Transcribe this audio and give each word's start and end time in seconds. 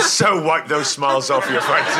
Will 0.00 0.06
so 0.06 0.42
wipe 0.42 0.66
those 0.66 0.88
smiles 0.88 1.30
off 1.30 1.50
your 1.50 1.60
faces. 1.60 1.94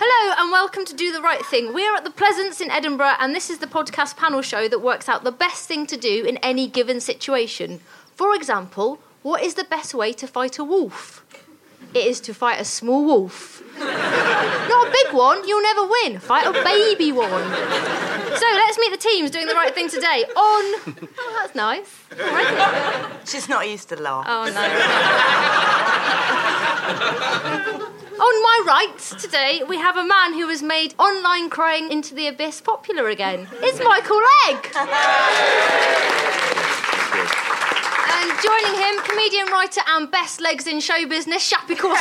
Hello 0.00 0.34
and 0.38 0.50
welcome 0.50 0.86
to 0.86 0.94
Do 0.94 1.12
the 1.12 1.20
Right 1.20 1.44
Thing. 1.44 1.74
We're 1.74 1.94
at 1.94 2.04
the 2.04 2.10
Pleasance 2.10 2.58
in 2.58 2.70
Edinburgh 2.70 3.16
and 3.20 3.34
this 3.34 3.50
is 3.50 3.58
the 3.58 3.66
podcast 3.66 4.16
panel 4.16 4.40
show 4.40 4.66
that 4.66 4.78
works 4.78 5.10
out 5.10 5.22
the 5.22 5.30
best 5.30 5.68
thing 5.68 5.86
to 5.88 5.98
do 5.98 6.24
in 6.24 6.38
any 6.38 6.68
given 6.68 7.02
situation. 7.02 7.80
For 8.14 8.34
example, 8.34 8.98
what 9.20 9.42
is 9.42 9.52
the 9.54 9.64
best 9.64 9.92
way 9.92 10.14
to 10.14 10.26
fight 10.26 10.58
a 10.58 10.64
wolf? 10.64 11.22
It 11.92 12.06
is 12.06 12.18
to 12.22 12.32
fight 12.32 12.58
a 12.58 12.64
small 12.64 13.04
wolf. 13.04 13.62
Not 13.78 14.88
a 14.88 14.90
big 14.90 15.12
one, 15.12 15.46
you'll 15.46 15.62
never 15.62 15.86
win. 15.86 16.18
Fight 16.18 16.46
a 16.46 16.52
baby 16.64 17.12
one. 17.12 17.28
So 17.28 18.46
let's 18.54 18.78
meet 18.78 18.90
the 18.90 18.96
teams 18.96 19.30
doing 19.30 19.46
the 19.46 19.54
right 19.54 19.74
thing 19.74 19.90
today. 19.90 20.24
On. 20.34 20.96
Oh, 21.18 21.38
that's 21.42 21.54
nice. 21.54 22.04
She's 23.30 23.50
not 23.50 23.68
used 23.68 23.90
to 23.90 23.96
laugh. 23.96 24.24
Oh 24.26 24.46
no. 24.46 24.62
On 26.82 28.42
my 28.42 28.64
right 28.66 28.98
today, 29.20 29.62
we 29.68 29.76
have 29.76 29.96
a 29.96 30.04
man 30.04 30.32
who 30.34 30.48
has 30.48 30.62
made 30.62 30.94
online 30.98 31.48
crying 31.48 31.92
into 31.92 32.12
the 32.14 32.26
abyss 32.26 32.60
popular 32.60 33.08
again. 33.08 33.46
It's 33.60 33.78
Michael 33.78 34.16
Legg. 34.16 34.66
and 38.10 38.42
joining 38.42 38.74
him, 38.80 38.98
comedian, 39.04 39.46
writer, 39.46 39.82
and 39.86 40.10
best 40.10 40.40
legs 40.40 40.66
in 40.66 40.80
show 40.80 41.06
business, 41.06 41.48
Shappi 41.48 41.76
Khorsandi. 41.76 41.86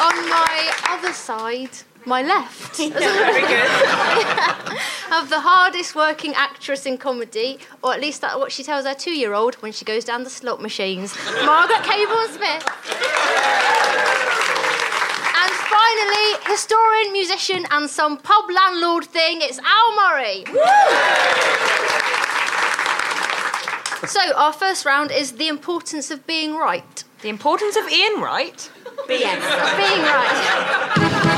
On 0.00 0.28
my 0.28 0.72
other 0.88 1.12
side, 1.12 1.70
my 2.06 2.22
left. 2.22 2.76
Very 2.76 3.42
good. 3.42 4.70
of 5.12 5.28
the 5.28 5.40
hardest 5.40 5.94
working 5.94 6.32
actress 6.34 6.86
in 6.86 6.96
comedy, 6.96 7.58
or 7.82 7.92
at 7.92 8.00
least 8.00 8.20
that's 8.20 8.36
what 8.36 8.52
she 8.52 8.62
tells 8.62 8.86
her 8.86 8.94
two 8.94 9.10
year 9.12 9.34
old 9.34 9.56
when 9.56 9.72
she 9.72 9.84
goes 9.84 10.04
down 10.04 10.22
the 10.24 10.30
slot 10.30 10.62
machines, 10.62 11.14
Margaret 11.44 11.82
Cabourn-Smith. 11.82 12.64
And 15.36 15.52
finally, 15.68 16.36
historian, 16.46 17.12
musician, 17.12 17.66
and 17.70 17.90
some 17.90 18.16
pub 18.18 18.50
landlord 18.50 19.04
thing, 19.04 19.40
it's 19.40 19.58
Al 19.58 19.96
Murray. 19.96 20.44
so, 24.06 24.20
our 24.36 24.52
first 24.52 24.84
round 24.84 25.10
is 25.10 25.32
the 25.32 25.48
importance 25.48 26.10
of 26.10 26.26
being 26.26 26.54
right. 26.54 27.04
The 27.22 27.28
importance 27.28 27.76
of 27.76 27.88
Ian 27.90 28.20
Wright. 28.20 28.70
Being 29.08 29.22
right. 29.26 31.36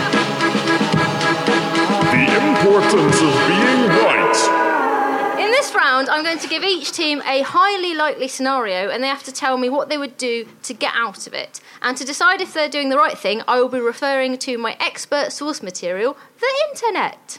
Importance 2.33 3.21
of 3.21 3.35
being 3.47 3.89
right. 3.89 5.39
In 5.39 5.51
this 5.51 5.75
round, 5.75 6.09
I'm 6.09 6.25
going 6.25 6.39
to 6.39 6.49
give 6.49 6.65
each 6.65 6.91
team 6.93 7.21
a 7.27 7.43
highly 7.43 7.95
likely 7.95 8.27
scenario 8.27 8.89
and 8.89 9.05
they 9.05 9.09
have 9.09 9.23
to 9.25 9.33
tell 9.33 9.59
me 9.59 9.69
what 9.69 9.91
they 9.91 9.99
would 9.99 10.17
do 10.17 10.49
to 10.63 10.73
get 10.73 10.95
out 10.95 11.27
of 11.27 11.35
it. 11.35 11.61
And 11.83 11.95
to 11.99 12.05
decide 12.07 12.41
if 12.41 12.55
they're 12.55 12.71
doing 12.71 12.89
the 12.89 12.97
right 12.97 13.19
thing, 13.19 13.43
I 13.47 13.61
will 13.61 13.69
be 13.69 13.81
referring 13.81 14.39
to 14.39 14.57
my 14.57 14.79
expert 14.81 15.31
source 15.31 15.63
material, 15.63 16.17
the 16.43 16.69
internet. 16.71 17.39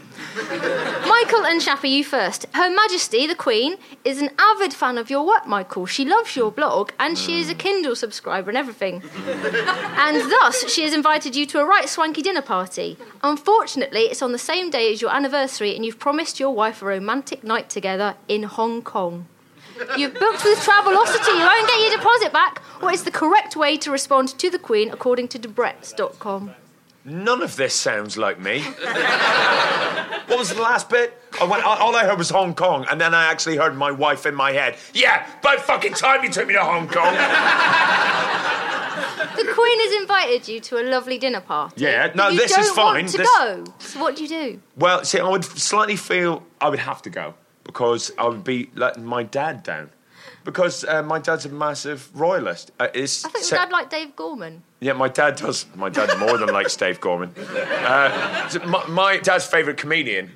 Michael 1.07 1.45
and 1.45 1.61
Shappi, 1.61 1.89
you 1.89 2.03
first. 2.03 2.45
Her 2.53 2.69
Majesty, 2.69 3.27
the 3.27 3.35
Queen, 3.35 3.75
is 4.03 4.21
an 4.21 4.29
avid 4.39 4.73
fan 4.73 4.97
of 4.97 5.09
your 5.09 5.25
work, 5.25 5.45
Michael. 5.45 5.85
She 5.85 6.05
loves 6.05 6.35
your 6.35 6.51
blog 6.51 6.91
and 6.99 7.17
she 7.17 7.39
is 7.39 7.49
a 7.49 7.55
Kindle 7.55 7.95
subscriber 7.95 8.49
and 8.49 8.57
everything. 8.57 9.03
and 9.25 10.31
thus, 10.31 10.71
she 10.71 10.83
has 10.83 10.93
invited 10.93 11.35
you 11.35 11.45
to 11.47 11.59
a 11.59 11.65
right 11.65 11.87
swanky 11.87 12.21
dinner 12.21 12.41
party. 12.41 12.97
Unfortunately, 13.21 14.03
it's 14.03 14.21
on 14.21 14.31
the 14.31 14.39
same 14.39 14.69
day 14.69 14.91
as 14.91 15.01
your 15.01 15.13
anniversary 15.13 15.75
and 15.75 15.85
you've 15.85 15.99
promised 15.99 16.39
your 16.39 16.51
wife 16.51 16.81
a 16.81 16.85
romantic 16.85 17.43
night 17.43 17.69
together 17.69 18.15
in 18.27 18.43
Hong 18.43 18.81
Kong. 18.81 19.27
You've 19.97 20.13
booked 20.13 20.43
with 20.43 20.59
Travelocity, 20.59 21.37
you 21.37 21.45
won't 21.45 21.67
get 21.67 21.81
your 21.81 21.97
deposit 21.97 22.31
back. 22.31 22.59
What 22.79 22.93
is 22.93 23.03
the 23.03 23.11
correct 23.11 23.55
way 23.55 23.75
to 23.77 23.91
respond 23.91 24.29
to 24.39 24.49
the 24.49 24.59
Queen 24.59 24.91
according 24.91 25.27
to 25.29 25.39
Debrett's.com? 25.39 26.51
None 27.05 27.41
of 27.41 27.55
this 27.57 27.73
sounds 27.75 28.17
like 28.17 28.39
me. 28.39 28.61
what 30.27 30.39
was 30.39 30.53
the 30.53 30.61
last 30.61 30.89
bit? 30.89 31.19
I 31.41 31.43
went, 31.43 31.63
all 31.65 31.95
I 31.95 32.05
heard 32.05 32.17
was 32.17 32.29
Hong 32.29 32.53
Kong, 32.55 32.85
and 32.89 32.99
then 33.01 33.13
I 33.13 33.25
actually 33.25 33.57
heard 33.57 33.75
my 33.75 33.91
wife 33.91 34.25
in 34.25 34.33
my 34.35 34.51
head. 34.53 34.77
Yeah, 34.93 35.27
about 35.39 35.59
fucking 35.61 35.93
time 35.95 36.23
you 36.23 36.29
took 36.29 36.47
me 36.47 36.53
to 36.53 36.63
Hong 36.63 36.87
Kong. 36.87 37.13
The 39.35 39.51
Queen 39.51 39.79
has 39.79 40.01
invited 40.01 40.47
you 40.47 40.59
to 40.59 40.77
a 40.79 40.83
lovely 40.83 41.17
dinner 41.17 41.41
party. 41.41 41.81
Yeah, 41.81 42.11
no, 42.13 42.27
you 42.29 42.37
this 42.37 42.51
don't 42.51 42.59
is 42.61 42.69
fine. 42.71 42.95
Want 43.03 43.09
to 43.09 43.17
This- 43.17 43.29
go. 43.39 43.63
So 43.79 43.99
what 43.99 44.15
do 44.15 44.23
you 44.23 44.29
do? 44.29 44.61
well, 44.77 45.03
see, 45.03 45.19
I 45.19 45.27
would 45.27 45.43
slightly 45.43 45.95
feel 45.95 46.43
I 46.61 46.69
would 46.69 46.79
have 46.79 47.01
to 47.03 47.09
go 47.09 47.33
because 47.63 48.11
I 48.17 48.27
would 48.27 48.43
be 48.43 48.69
letting 48.75 49.03
my 49.05 49.23
dad 49.23 49.63
down. 49.63 49.89
Because 50.43 50.83
uh, 50.83 51.01
my 51.03 51.19
dad's 51.19 51.45
a 51.45 51.49
massive 51.49 52.09
royalist. 52.13 52.71
Uh, 52.79 52.87
it's 52.93 53.23
I 53.23 53.29
thought 53.29 53.41
se- 53.43 53.55
your 53.55 53.65
dad 53.65 53.71
liked 53.71 53.91
Dave 53.91 54.15
Gorman. 54.15 54.61
Yeah, 54.81 54.93
my 54.93 55.07
dad 55.07 55.37
does. 55.37 55.65
My 55.75 55.89
dad 55.89 56.17
more 56.19 56.37
than 56.37 56.49
likes 56.49 56.75
Dave 56.75 56.99
Gorman. 56.99 57.33
Uh, 57.37 58.49
so 58.49 58.59
my, 58.65 58.85
my 58.87 59.17
dad's 59.17 59.45
favourite 59.45 59.77
comedian 59.77 60.31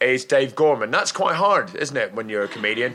is 0.00 0.24
Dave 0.24 0.54
Gorman. 0.54 0.90
That's 0.90 1.12
quite 1.12 1.34
hard, 1.34 1.74
isn't 1.74 1.96
it, 1.96 2.14
when 2.14 2.28
you're 2.28 2.44
a 2.44 2.48
comedian? 2.48 2.94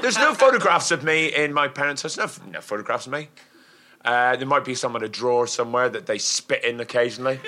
There's 0.00 0.18
no 0.18 0.34
photographs 0.34 0.90
of 0.90 1.04
me 1.04 1.34
in 1.34 1.52
my 1.52 1.68
parents' 1.68 2.02
house. 2.02 2.16
No, 2.16 2.28
no 2.50 2.60
photographs 2.60 3.06
of 3.06 3.12
me. 3.12 3.28
Uh, 4.04 4.36
there 4.36 4.46
might 4.46 4.64
be 4.64 4.74
some 4.74 4.94
in 4.94 5.02
a 5.02 5.08
drawer 5.08 5.46
somewhere 5.48 5.88
that 5.88 6.06
they 6.06 6.16
spit 6.16 6.64
in 6.64 6.80
occasionally. 6.80 7.40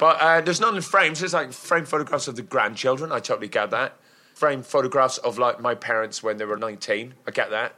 But 0.00 0.20
uh, 0.20 0.40
there's 0.40 0.60
none 0.60 0.74
in 0.74 0.82
frames. 0.82 1.20
There's 1.20 1.34
like 1.34 1.52
framed 1.52 1.86
photographs 1.86 2.26
of 2.26 2.34
the 2.36 2.42
grandchildren. 2.42 3.12
I 3.12 3.20
totally 3.20 3.48
get 3.48 3.70
that. 3.70 3.96
Framed 4.34 4.66
photographs 4.66 5.18
of 5.18 5.38
like 5.38 5.60
my 5.60 5.74
parents 5.74 6.22
when 6.22 6.36
they 6.36 6.44
were 6.44 6.56
19. 6.58 7.14
I 7.26 7.30
get 7.30 7.50
that. 7.50 7.74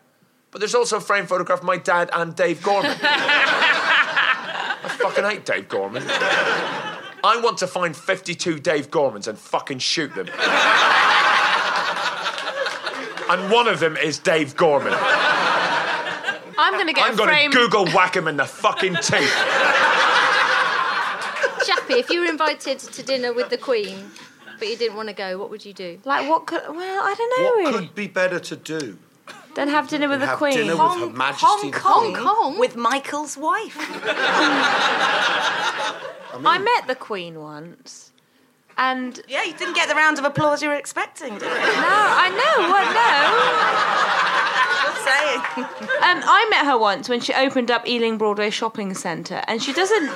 But 0.50 0.60
there's 0.60 0.74
also 0.74 0.96
a 0.96 1.00
framed 1.00 1.28
photograph 1.28 1.58
of 1.60 1.64
my 1.64 1.76
dad 1.76 2.10
and 2.12 2.34
Dave 2.34 2.62
Gorman. 2.62 2.96
I 3.02 4.88
fucking 4.98 5.24
hate 5.24 5.44
Dave 5.44 5.68
Gorman. 5.68 6.02
I 6.06 7.40
want 7.42 7.58
to 7.58 7.66
find 7.66 7.94
52 7.94 8.58
Dave 8.60 8.90
Gormans 8.90 9.26
and 9.28 9.38
fucking 9.38 9.80
shoot 9.80 10.14
them. 10.14 10.28
and 13.30 13.50
one 13.52 13.66
of 13.68 13.80
them 13.80 13.96
is 13.96 14.18
Dave 14.18 14.56
Gorman. 14.56 14.94
I'm 16.58 16.72
going 16.74 16.86
to 16.86 16.92
get 16.94 17.04
I'm 17.06 17.14
a 17.14 17.16
going 17.16 17.28
frame. 17.28 17.50
to 17.50 17.56
Google 17.58 17.84
whack 17.86 18.16
him 18.16 18.28
in 18.28 18.36
the 18.36 18.46
fucking 18.46 18.94
teeth. 18.96 19.34
Shappi, 21.66 21.98
if 21.98 22.08
you 22.10 22.20
were 22.20 22.26
invited 22.26 22.78
to 22.78 23.02
dinner 23.02 23.32
with 23.34 23.50
the 23.50 23.58
Queen, 23.58 24.10
but 24.58 24.68
you 24.68 24.76
didn't 24.76 24.96
want 24.96 25.08
to 25.08 25.14
go, 25.14 25.38
what 25.38 25.50
would 25.50 25.64
you 25.64 25.72
do? 25.72 25.98
Like 26.04 26.28
what 26.28 26.46
could? 26.46 26.62
Well, 26.68 27.02
I 27.04 27.14
don't 27.16 27.30
know. 27.38 27.44
What 27.44 27.56
really. 27.74 27.86
could 27.86 27.94
be 27.94 28.06
better 28.08 28.38
to 28.40 28.56
do? 28.56 28.98
Then 29.54 29.68
have 29.68 29.88
dinner 29.88 30.08
with 30.08 30.20
the 30.20 30.26
Have 30.26 30.38
Queen. 30.38 30.52
dinner 30.54 30.72
with 30.76 30.98
Her 31.00 31.10
Majesty 31.10 31.46
Hong 31.46 31.70
the 31.70 31.78
Kong, 31.78 32.14
Hong 32.14 32.26
Kong? 32.26 32.58
with 32.58 32.76
Michael's 32.76 33.36
wife. 33.38 33.76
I 36.44 36.58
met 36.58 36.86
the 36.86 36.94
Queen 36.94 37.40
once, 37.40 38.12
and 38.76 39.18
Yeah, 39.26 39.42
you 39.44 39.54
didn't 39.54 39.74
get 39.74 39.88
the 39.88 39.94
round 39.94 40.18
of 40.18 40.24
applause 40.26 40.62
you 40.62 40.68
were 40.68 40.74
expecting, 40.74 41.32
did 41.38 41.42
you? 41.42 41.48
no, 41.48 41.54
I 41.54 42.28
know 42.28 42.68
what 42.68 42.84
Just 44.84 45.04
saying. 45.04 45.40
no. 45.56 45.96
Um, 46.06 46.20
I 46.22 46.46
met 46.50 46.66
her 46.66 46.76
once 46.78 47.08
when 47.08 47.20
she 47.20 47.32
opened 47.32 47.70
up 47.70 47.86
Ealing 47.88 48.18
Broadway 48.18 48.50
Shopping 48.50 48.92
Centre, 48.94 49.42
and 49.48 49.62
she 49.62 49.72
doesn't. 49.72 50.10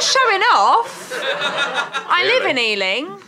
Not 0.00 0.06
showing 0.18 0.40
off. 0.54 1.12
I 1.14 2.22
live 2.24 2.46
in 2.46 2.56
Ealing, 2.58 3.20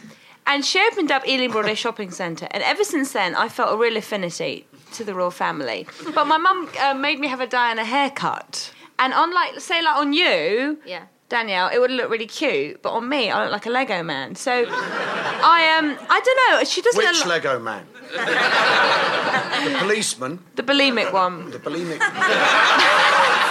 and 0.47 0.65
she 0.65 0.81
opened 0.91 1.11
up 1.11 1.29
Ealing 1.29 1.51
Broadway 1.51 1.75
Shopping 1.75 2.11
Centre, 2.11 2.49
and 2.51 2.63
ever 2.63 2.83
since 2.83 3.13
then, 3.13 3.35
I 3.35 3.51
felt 3.51 3.75
a 3.75 3.77
real 3.77 3.99
affinity 3.99 4.65
to 4.95 5.05
the 5.05 5.13
royal 5.15 5.31
family. 5.31 5.87
But 6.15 6.27
my 6.27 6.39
mum 6.39 6.71
uh, 6.81 6.95
made 6.95 7.21
me 7.21 7.29
have 7.29 7.41
a 7.43 7.47
Diana 7.47 7.85
haircut. 7.85 8.73
And 8.99 9.13
on 9.13 9.35
like, 9.35 9.61
say, 9.61 9.83
like 9.83 9.97
on 9.97 10.15
you, 10.15 10.79
Yeah. 10.87 11.05
Danielle, 11.29 11.69
it 11.73 11.79
would 11.79 11.91
look 11.91 12.11
really 12.11 12.27
cute, 12.27 12.81
but 12.83 12.91
on 12.93 13.07
me, 13.09 13.31
I 13.31 13.43
look 13.45 13.53
like 13.53 13.67
a 13.67 13.71
Lego 13.71 14.03
man. 14.03 14.35
So 14.35 14.53
I 14.69 15.79
um, 15.79 15.99
I 16.09 16.21
don't 16.25 16.39
know. 16.59 16.65
She 16.65 16.81
doesn't 16.81 16.97
Which 16.99 17.19
look 17.19 17.27
Lego 17.27 17.59
man? 17.59 17.87
the 18.13 19.79
policeman. 19.79 20.39
the 20.57 20.63
bulimic 20.63 21.13
one. 21.13 21.51
The 21.51 21.59
bulimic. 21.59 22.01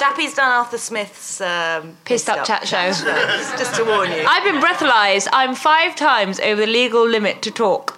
Shappi's 0.00 0.34
done 0.34 0.50
Arthur 0.50 0.78
Smith's 0.78 1.40
um, 1.40 1.96
Pissed 2.04 2.28
Up 2.28 2.44
Chat 2.46 2.66
Show. 2.68 2.76
Just 2.88 3.58
just 3.58 3.74
to 3.76 3.84
warn 3.84 4.10
you. 4.10 4.24
I've 4.26 4.44
been 4.44 4.60
breathalyzed. 4.60 5.28
I'm 5.32 5.54
five 5.54 5.96
times 5.96 6.38
over 6.40 6.60
the 6.60 6.66
legal 6.66 7.06
limit 7.06 7.42
to 7.42 7.50
talk. 7.50 7.96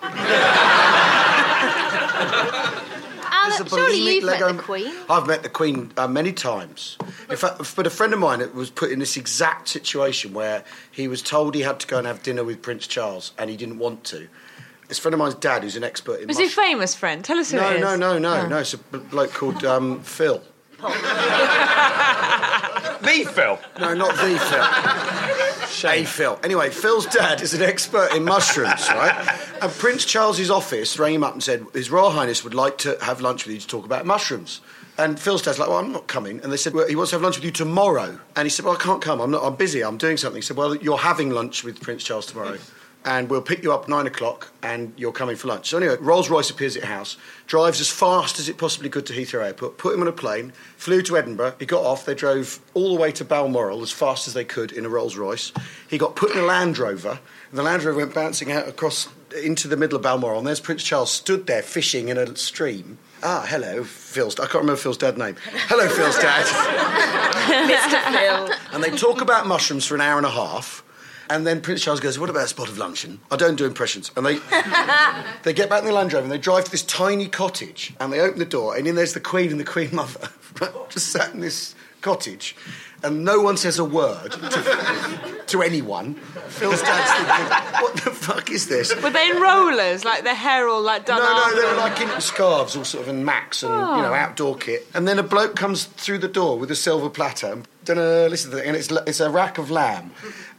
And 3.31 3.53
There's 3.53 3.73
a 3.73 3.77
surely 3.77 3.97
you've 4.17 4.25
met 4.25 4.41
the 4.41 4.63
Queen. 4.63 4.93
I've 5.09 5.27
met 5.27 5.43
the 5.43 5.49
Queen 5.49 5.93
uh, 5.97 6.07
many 6.09 6.33
times. 6.33 6.99
In 7.31 7.37
fact, 7.37 7.75
but 7.77 7.87
a 7.87 7.91
friend 7.91 8.13
of 8.13 8.19
mine 8.19 8.41
was 8.55 8.69
put 8.71 8.91
in 8.91 8.99
this 8.99 9.17
exact 9.17 9.69
situation 9.69 10.33
where 10.35 10.65
he 10.91 11.09
was 11.09 11.23
told 11.23 11.55
he 11.55 11.63
had 11.63 11.81
to 11.81 11.87
go 11.87 11.99
and 11.99 12.07
have 12.07 12.23
dinner 12.23 12.45
with 12.45 12.61
Prince 12.63 12.87
Charles, 12.87 13.33
and 13.39 13.49
he 13.49 13.57
didn't 13.57 13.79
want 13.79 14.05
to. 14.05 14.29
This 14.89 14.99
friend 14.99 15.15
of 15.15 15.19
mine's 15.19 15.35
dad, 15.35 15.63
who's 15.63 15.77
an 15.77 15.85
expert 15.85 16.21
in 16.21 16.29
Was 16.29 16.39
he 16.39 16.47
a 16.47 16.51
famous 16.51 16.95
friend? 16.95 17.25
Tell 17.25 17.39
us 17.39 17.51
who 17.51 17.59
No, 17.59 17.71
it 17.71 17.77
is. 17.77 17.81
no, 17.83 17.97
no, 17.97 18.19
no, 18.19 18.43
no. 18.43 18.49
no. 18.49 18.59
It's 18.59 18.75
a 18.75 18.79
bloke 18.79 19.33
called 19.33 19.65
um, 19.65 20.01
Phil. 20.03 20.43
Me, 23.05 23.25
Phil. 23.25 23.59
No, 23.81 23.95
not 23.95 24.15
the 24.17 24.39
Phil. 24.39 25.91
A 25.91 26.05
Phil. 26.05 26.39
Anyway, 26.45 26.71
Phil's 26.71 27.07
dad 27.07 27.41
is 27.41 27.53
an 27.53 27.63
expert 27.63 28.15
in 28.15 28.25
mushrooms, 28.25 28.89
right? 28.91 29.39
And 29.61 29.73
Prince 29.73 30.05
Charles's 30.05 30.51
office 30.51 30.97
rang 30.99 31.15
him 31.15 31.25
up 31.25 31.33
and 31.33 31.43
said, 31.43 31.67
His 31.75 31.91
Royal 31.91 32.11
Highness 32.11 32.45
would 32.45 32.55
like 32.55 32.79
to 32.79 32.97
have 33.03 33.21
lunch 33.21 33.45
with 33.45 33.55
you 33.55 33.61
to 33.61 33.67
talk 33.67 33.85
about 33.85 34.07
mushrooms. 34.07 34.61
And 34.99 35.19
Phil's 35.19 35.43
dad's 35.43 35.59
like, 35.59 35.69
Well, 35.69 35.79
I'm 35.79 35.93
not 35.93 36.07
coming. 36.07 36.41
And 36.43 36.53
they 36.53 36.57
said, 36.57 36.75
Well, 36.75 36.87
he 36.87 36.95
wants 36.95 37.11
to 37.11 37.17
have 37.17 37.23
lunch 37.23 37.37
with 37.37 37.45
you 37.45 37.51
tomorrow. 37.53 38.21
And 38.37 38.47
he 38.47 38.51
said, 38.51 38.65
Well, 38.65 38.75
I 38.75 38.79
can't 38.79 39.03
come. 39.03 39.21
I'm 39.21 39.33
not. 39.33 39.43
I'm 39.45 39.57
busy. 39.57 39.83
I'm 39.83 39.99
doing 39.99 40.17
something. 40.17 40.39
He 40.39 40.45
said, 40.45 40.57
Well, 40.57 40.77
you're 40.77 40.99
having 40.99 41.31
lunch 41.31 41.65
with 41.65 41.81
Prince 41.81 42.05
Charles 42.05 42.27
tomorrow. 42.27 42.59
And 43.05 43.31
we'll 43.31 43.41
pick 43.43 43.63
you 43.63 43.73
up 43.73 43.89
nine 43.89 44.07
o'clock, 44.07 44.53
and 44.63 44.93
you're 44.97 45.13
coming 45.13 45.37
for 45.37 45.49
lunch. 45.49 45.69
So 45.69 45.79
anyway, 45.79 45.97
Rolls 46.01 46.29
Royce 46.29 46.51
appears 46.51 46.77
at 46.77 46.85
house, 46.85 47.17
drives 47.47 47.81
as 47.81 47.89
fast 47.89 48.39
as 48.39 48.49
it 48.49 48.59
possibly 48.59 48.91
could 48.91 49.07
to 49.07 49.13
Heathrow 49.13 49.47
Airport, 49.47 49.79
put 49.79 49.95
him 49.95 50.03
on 50.03 50.09
a 50.09 50.13
plane, 50.13 50.53
flew 50.77 51.01
to 51.03 51.17
Edinburgh. 51.17 51.55
He 51.59 51.65
got 51.65 51.85
off. 51.85 52.05
They 52.05 52.15
drove 52.15 52.61
all 52.75 52.95
the 52.95 53.01
way 53.01 53.13
to 53.13 53.25
Balmoral 53.25 53.83
as 53.83 53.93
fast 53.93 54.29
as 54.29 54.35
they 54.35 54.45
could 54.45 54.73
in 54.73 54.85
a 54.85 54.89
Rolls 54.89 55.17
Royce. 55.17 55.53
He 55.89 55.97
got 55.97 56.17
put 56.17 56.33
in 56.33 56.39
a 56.39 56.43
Land 56.43 56.77
Rover, 56.77 57.21
and 57.51 57.59
the 57.59 57.63
Land 57.63 57.85
Rover 57.85 57.99
went 57.99 58.15
bouncing 58.15 58.53
out 58.53 58.69
across 58.69 59.09
into 59.43 59.69
the 59.69 59.77
middle 59.77 59.97
of 59.97 60.03
Balmoral. 60.03 60.39
And 60.39 60.47
there's 60.47 60.61
Prince 60.61 60.83
Charles 60.83 61.11
stood 61.11 61.47
there 61.47 61.63
fishing 61.63 62.09
in 62.09 62.19
a 62.19 62.37
stream. 62.37 62.99
Ah, 63.23 63.45
hello, 63.49 63.85
Phil's. 63.85 64.39
I 64.39 64.45
can't 64.45 64.63
remember 64.63 64.77
Phil's 64.77 64.99
dad's 64.99 65.19
name. 65.19 65.37
Hello, 65.69 65.89
Phil's 65.89 66.19
dad. 66.19 66.47
Mr. 67.69 68.13
Phil. 68.13 68.59
And 68.73 68.85
they 68.85 68.97
talk 68.97 69.21
about 69.21 69.47
mushrooms 69.47 69.87
for 69.87 69.95
an 69.95 70.01
hour 70.01 70.19
and 70.19 70.27
a 70.27 70.31
half. 70.31 70.85
And 71.31 71.47
then 71.47 71.61
Prince 71.61 71.83
Charles 71.83 72.01
goes, 72.01 72.19
What 72.19 72.31
about 72.31 72.45
a 72.45 72.49
spot 72.49 72.69
of 72.69 72.79
luncheon? 72.79 73.21
I 73.31 73.37
don't 73.37 73.57
do 73.57 73.67
impressions. 73.67 74.11
And 74.17 74.25
they 74.25 74.35
they 75.43 75.53
get 75.53 75.69
back 75.69 75.81
in 75.81 75.87
the 75.87 75.93
Land 75.93 76.13
Rover 76.13 76.25
and 76.25 76.33
they 76.33 76.39
drive 76.39 76.65
to 76.65 76.71
this 76.71 76.83
tiny 76.85 77.29
cottage 77.29 77.95
and 78.01 78.13
they 78.13 78.21
open 78.21 78.39
the 78.39 78.45
door 78.45 78.77
and 78.77 78.87
in 78.87 78.95
there's 78.95 79.15
the 79.15 79.21
Queen 79.21 79.51
and 79.51 79.61
the 79.61 79.65
Queen 79.65 79.91
Mother 79.95 80.31
just 80.89 81.09
sat 81.09 81.35
in 81.35 81.41
this 81.41 81.75
cottage 82.01 82.57
and 83.03 83.25
no 83.25 83.41
one 83.41 83.57
says 83.57 83.79
a 83.79 83.85
word 83.85 84.33
to, 84.33 85.43
to 85.47 85.63
anyone. 85.63 86.15
Phil's 86.49 86.83
dad's 86.83 87.11
thinking, 87.13 87.83
What 87.83 87.95
the 88.05 88.11
fuck 88.11 88.51
is 88.51 88.67
this? 88.69 88.95
Were 89.03 89.11
they 89.11 89.31
in 89.31 89.41
rollers, 89.41 90.05
like 90.05 90.25
their 90.25 90.35
hair 90.35 90.69
all 90.69 90.83
like 90.83 91.07
done 91.07 91.19
No, 91.19 91.25
no, 91.33 91.45
after? 91.45 91.61
they 91.61 91.67
were 91.67 91.77
like 91.77 92.01
in 92.01 92.21
scarves, 92.21 92.77
all 92.77 92.85
sort 92.85 93.05
of 93.05 93.09
in 93.09 93.25
max 93.25 93.63
and 93.63 93.73
you 93.73 94.03
know 94.03 94.13
outdoor 94.15 94.57
kit. 94.57 94.87
And 94.95 95.07
then 95.07 95.19
a 95.19 95.23
bloke 95.23 95.55
comes 95.57 95.85
through 95.85 96.19
the 96.19 96.29
door 96.29 96.59
with 96.59 96.71
a 96.71 96.77
silver 96.77 97.11
platter. 97.11 97.53
And 97.53 97.67
listen 98.31 98.51
to 98.51 98.57
that, 98.57 98.67
and 98.67 98.77
it's 98.77 98.91
it's 99.07 99.21
a 99.21 99.31
rack 99.31 99.59
of 99.59 99.71
lamb. 99.71 100.11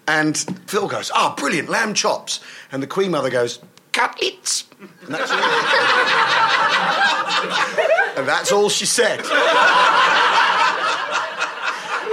And 0.07 0.35
Phil 0.65 0.87
goes, 0.87 1.11
"Ah, 1.13 1.35
brilliant, 1.37 1.69
lamb 1.69 1.93
chops." 1.93 2.39
And 2.71 2.81
the 2.81 2.87
Queen 2.87 3.11
Mother 3.11 3.29
goes, 3.29 3.59
"Cutlets." 3.91 4.63
And 4.79 4.89
that's, 5.13 5.31
and 8.17 8.27
that's 8.27 8.51
all 8.51 8.69
she 8.69 8.85
said. 8.87 9.19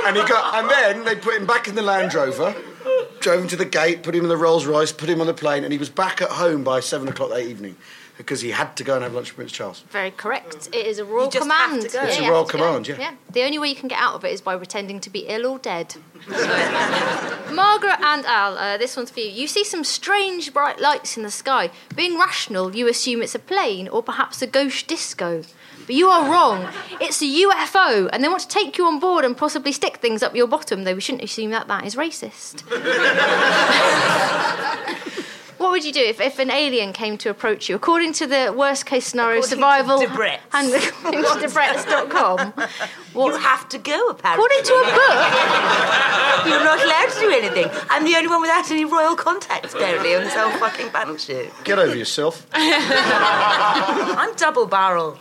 And 0.07 0.17
he 0.17 0.25
got, 0.25 0.55
and 0.55 0.71
then 0.71 1.05
they 1.05 1.17
put 1.17 1.35
him 1.35 1.47
back 1.47 1.69
in 1.69 1.75
the 1.75 1.83
Land 1.83 2.15
Rover, 2.15 2.55
drove 3.21 3.43
him 3.43 3.49
to 3.49 3.57
the 3.57 3.65
gate, 3.65 4.03
put 4.03 4.15
him 4.15 4.23
in 4.23 4.29
the 4.29 4.37
Rolls 4.37 4.65
Royce, 4.67 4.93
put 4.93 5.09
him 5.09 5.21
on 5.21 5.27
the 5.27 5.35
plane, 5.35 5.65
and 5.65 5.73
he 5.73 5.79
was 5.79 5.89
back 5.91 6.23
at 6.23 6.31
home 6.31 6.63
by 6.65 6.81
seven 6.81 7.09
o'clock 7.09 7.31
that 7.31 7.43
evening 7.43 7.77
because 8.17 8.41
he 8.41 8.51
had 8.51 8.75
to 8.77 8.83
go 8.85 8.95
and 8.95 9.03
have 9.03 9.13
lunch 9.13 9.29
with 9.29 9.37
Prince 9.37 9.53
Charles. 9.53 9.81
Very 9.91 10.11
correct. 10.11 10.69
It 10.73 10.87
is 10.87 10.99
a 10.99 11.05
royal 11.05 11.29
just 11.29 11.47
have 11.51 11.69
command. 11.69 11.83
to 11.83 11.89
go. 11.91 12.03
Yeah, 12.03 12.09
It's 12.09 12.19
a 12.19 12.23
you 12.23 12.31
royal 12.31 12.45
have 12.45 12.53
to 12.53 12.57
go. 12.57 12.65
command, 12.65 12.89
yeah. 12.89 12.97
Yeah. 12.99 13.15
The 13.31 13.43
only 13.43 13.59
way 13.59 13.69
you 13.69 13.75
can 13.77 13.89
get 13.89 13.99
out 14.01 14.15
of 14.15 14.25
it 14.25 14.33
is 14.33 14.41
by 14.41 14.57
pretending 14.57 15.01
to 15.01 15.11
be 15.11 15.27
ill 15.27 15.45
or 15.47 15.59
dead. 15.59 15.97
Margaret 17.53 18.01
and 18.01 18.25
Al, 18.27 18.57
uh, 18.59 18.79
this 18.79 18.97
one's 18.97 19.11
for 19.11 19.21
you. 19.21 19.27
You 19.31 19.47
see 19.47 19.65
some 19.65 19.85
strange 19.85 20.53
bright 20.53 20.81
lights 20.81 21.17
in 21.17 21.23
the 21.25 21.31
sky. 21.31 21.71
Being 21.95 22.19
rational, 22.19 22.75
you 22.75 22.89
assume 22.89 23.21
it's 23.23 23.35
a 23.35 23.39
plane 23.39 23.87
or 23.89 24.03
perhaps 24.03 24.41
a 24.43 24.47
ghost 24.47 24.87
disco. 24.87 25.43
But 25.87 25.95
you 25.95 26.09
are 26.09 26.31
wrong. 26.31 26.69
It's 27.01 27.23
a 27.23 27.27
UFO, 27.27 28.11
and 28.13 28.23
they 28.23 28.29
want 28.29 28.43
to 28.43 28.49
take 28.49 28.77
you 28.77 28.87
on 28.87 28.99
board 28.99 29.25
and 29.25 29.37
possibly 29.37 29.73
stick 29.73 29.99
things 29.99 30.23
up 30.23 30.35
your 30.35 30.49
bottom, 30.49 30.85
though 30.85 30.95
we 30.95 31.01
shouldn't 31.01 31.23
assume 31.25 31.51
that 31.53 31.69
that 31.69 31.85
is 31.87 31.95
racist. 31.95 32.65
What 35.59 35.71
would 35.71 35.85
you 35.87 35.93
do 35.93 36.01
if, 36.03 36.21
if 36.21 36.39
an 36.39 36.51
alien 36.51 36.93
came 36.93 37.17
to 37.19 37.31
approach 37.31 37.69
you? 37.69 37.77
According 37.77 38.13
to 38.15 38.27
the 38.27 38.53
worst 38.57 38.85
case 38.85 39.07
scenario 39.07 39.39
According 39.41 39.49
to 39.49 39.55
survival 39.57 39.99
Debrett's. 40.01 40.43
and 40.53 40.73
according 40.73 41.23
to 41.23 41.29
Debrett's.com, 41.49 42.53
what, 43.15 43.33
You 43.33 43.39
have 43.41 43.67
to 43.71 43.79
go, 43.79 44.09
apparently. 44.09 44.45
according 44.45 44.65
to 44.65 44.73
a 44.75 44.85
book, 44.85 44.93
You're 46.51 46.65
not 46.65 46.83
allowed 46.85 47.09
to 47.15 47.21
do 47.21 47.31
anything. 47.31 47.69
I'm 47.91 48.05
the 48.05 48.15
only 48.17 48.29
one 48.29 48.41
without 48.41 48.71
any 48.71 48.85
royal 48.85 49.17
contacts, 49.17 49.75
apparently, 49.75 50.15
on 50.15 50.23
this 50.25 50.35
whole 50.35 50.51
fucking 50.53 50.91
battleship. 50.91 51.53
Get 51.65 51.79
over 51.79 51.97
yourself. 51.97 52.47
I'm 52.53 54.35
double 54.37 54.67
barrelled. 54.67 55.21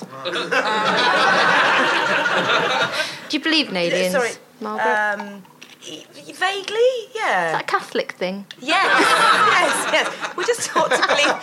do 3.30 3.38
you 3.38 3.44
believe 3.44 3.70
in 3.70 3.78
aliens, 3.78 4.12
Sorry. 4.14 4.32
Margaret? 4.62 4.86
Um, 5.26 5.44
y- 5.88 6.06
y- 6.16 6.34
vaguely, 6.34 6.90
yeah. 7.16 7.48
Is 7.48 7.52
that 7.54 7.62
a 7.62 7.66
Catholic 7.66 8.12
thing? 8.14 8.46
Yes, 8.60 8.86
yes, 9.00 9.88
yes. 9.94 10.38
We're 10.38 10.44
just 10.44 10.68
taught 10.70 10.92
to 10.92 11.08
believe. 11.08 11.34